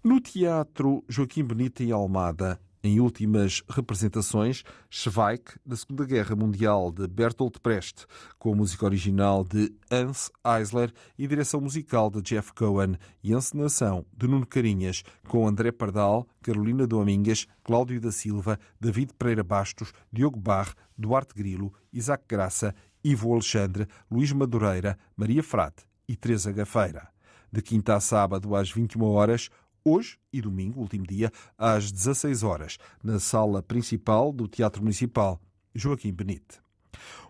No 0.03 0.19
Teatro 0.19 1.03
Joaquim 1.09 1.43
Benito 1.43 1.81
em 1.81 1.91
Almada, 1.91 2.59
em 2.85 2.99
últimas 2.99 3.63
representações, 3.69 4.63
Schweik, 4.89 5.53
da 5.65 5.75
Segunda 5.75 6.05
Guerra 6.05 6.35
Mundial, 6.35 6.91
de 6.91 7.07
Bertolt 7.07 7.57
Brecht, 7.63 8.05
com 8.37 8.53
música 8.53 8.85
original 8.85 9.43
de 9.43 9.73
Hans 9.89 10.31
Eisler 10.45 10.93
e 11.17 11.27
direção 11.27 11.59
musical 11.59 12.09
de 12.09 12.21
Jeff 12.21 12.53
Cohen, 12.53 12.95
e 13.23 13.33
encenação 13.33 14.05
de 14.15 14.27
Nuno 14.27 14.45
Carinhas, 14.45 15.03
com 15.27 15.47
André 15.47 15.71
Pardal, 15.71 16.27
Carolina 16.41 16.85
Domingues, 16.85 17.47
Cláudio 17.63 17.99
da 17.99 18.11
Silva, 18.11 18.59
David 18.79 19.13
Pereira 19.17 19.43
Bastos, 19.43 19.91
Diogo 20.11 20.39
Barre, 20.39 20.73
Duarte 20.97 21.33
Grilo, 21.33 21.73
Isaac 21.91 22.23
Graça, 22.27 22.75
Ivo 23.03 23.33
Alexandre, 23.33 23.87
Luís 24.09 24.31
Madureira, 24.31 24.97
Maria 25.15 25.41
Frate 25.43 25.83
e 26.07 26.15
Teresa 26.15 26.51
Gafeira. 26.51 27.07
De 27.51 27.61
quinta 27.61 27.95
a 27.95 27.99
sábado, 27.99 28.55
às 28.55 28.69
21 28.69 29.03
horas, 29.03 29.49
hoje 29.85 30.17
e 30.33 30.41
domingo, 30.41 30.81
último 30.81 31.05
dia, 31.05 31.31
às 31.55 31.91
16 31.91 32.41
horas, 32.41 32.77
na 33.03 33.19
sala 33.19 33.61
principal 33.61 34.33
do 34.33 34.47
Teatro 34.47 34.81
Municipal 34.81 35.39
Joaquim 35.75 36.11
Benite. 36.11 36.59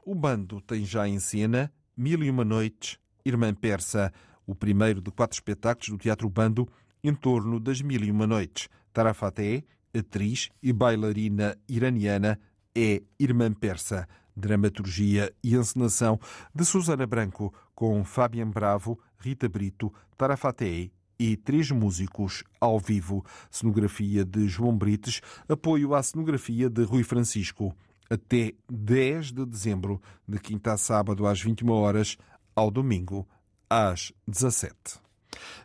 O 0.05 0.15
bando 0.15 0.61
tem 0.61 0.85
já 0.85 1.07
em 1.07 1.19
cena 1.19 1.71
Mil 1.97 2.23
e 2.23 2.29
Uma 2.29 2.45
Noites, 2.45 2.97
Irmã 3.25 3.53
Persa, 3.53 4.13
o 4.47 4.55
primeiro 4.55 5.01
de 5.01 5.11
quatro 5.11 5.35
espetáculos 5.35 5.89
do 5.89 5.97
Teatro 5.97 6.29
Bando 6.29 6.67
em 7.03 7.13
torno 7.13 7.59
das 7.59 7.81
Mil 7.81 8.01
e 8.01 8.11
Uma 8.11 8.25
Noites. 8.25 8.69
Tarafaté, 8.93 9.63
atriz 9.93 10.49
e 10.63 10.71
bailarina 10.71 11.57
iraniana, 11.67 12.39
é 12.73 13.01
Irmã 13.19 13.51
Persa. 13.51 14.07
Dramaturgia 14.37 15.33
e 15.41 15.55
encenação 15.55 16.19
de 16.53 16.65
Susana 16.65 17.07
Branco, 17.07 17.53
com 17.73 18.03
Fabian 18.03 18.49
Bravo, 18.49 18.99
Rita 19.17 19.47
Brito, 19.47 19.93
Tarafaté 20.17 20.91
e 21.19 21.35
três 21.35 21.71
músicos 21.71 22.43
ao 22.59 22.79
vivo. 22.79 23.25
Cenografia 23.49 24.23
de 24.23 24.47
João 24.47 24.77
Brites, 24.77 25.21
apoio 25.47 25.93
à 25.95 26.03
cenografia 26.03 26.69
de 26.69 26.83
Rui 26.83 27.03
Francisco. 27.03 27.75
Até 28.09 28.53
10 28.69 29.31
de 29.31 29.45
dezembro, 29.45 30.01
de 30.27 30.39
quinta 30.39 30.73
a 30.73 30.77
sábado 30.77 31.25
às 31.25 31.41
21 31.41 31.71
horas, 31.71 32.17
ao 32.55 32.69
domingo 32.69 33.27
às 33.69 34.13
17. 34.27 34.75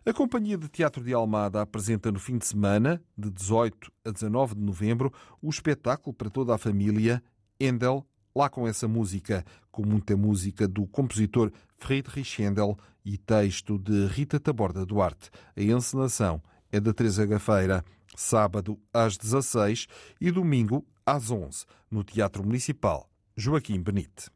A 0.05 0.13
Companhia 0.13 0.57
de 0.57 0.69
Teatro 0.69 1.05
de 1.05 1.13
Almada 1.13 1.61
apresenta 1.61 2.11
no 2.11 2.19
fim 2.19 2.39
de 2.39 2.47
semana, 2.47 3.01
de 3.17 3.31
18 3.31 3.93
a 4.05 4.11
19 4.11 4.55
de 4.55 4.63
novembro, 4.63 5.13
o 5.41 5.51
espetáculo 5.51 6.15
para 6.15 6.31
toda 6.31 6.55
a 6.55 6.59
família 6.59 7.23
Endel 7.61 8.07
lá 8.35 8.49
com 8.49 8.67
essa 8.67 8.89
música, 8.89 9.45
com 9.71 9.85
muita 9.85 10.17
música 10.17 10.67
do 10.67 10.87
compositor 10.87 11.53
Friedrich 11.79 12.43
Handel 12.43 12.79
e 13.05 13.17
texto 13.17 13.79
de 13.79 14.07
Rita 14.07 14.39
Taborda 14.39 14.85
Duarte. 14.85 15.31
A 15.57 15.63
encenação 15.63 16.43
é 16.71 16.81
da 16.81 16.93
Teresa 16.93 17.27
Gafeira, 17.27 17.85
sábado 18.17 18.79
às 18.93 19.17
16 19.17 19.87
e 20.21 20.31
domingo 20.31 20.85
às 21.05 21.31
11, 21.31 21.65
no 21.91 22.05
Teatro 22.05 22.45
Municipal 22.45 23.09
Joaquim 23.37 23.81
Benite. 23.81 24.31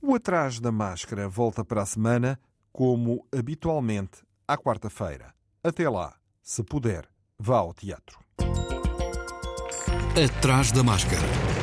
O 0.00 0.14
Atrás 0.14 0.60
da 0.60 0.72
Máscara 0.72 1.28
volta 1.28 1.64
para 1.64 1.82
a 1.82 1.86
semana, 1.86 2.38
como 2.72 3.26
habitualmente, 3.36 4.22
à 4.46 4.56
quarta-feira. 4.56 5.34
Até 5.62 5.88
lá, 5.88 6.14
se 6.42 6.62
puder, 6.62 7.08
vá 7.38 7.58
ao 7.58 7.74
teatro. 7.74 8.18
Atrás 10.16 10.72
da 10.72 10.82
Máscara 10.82 11.57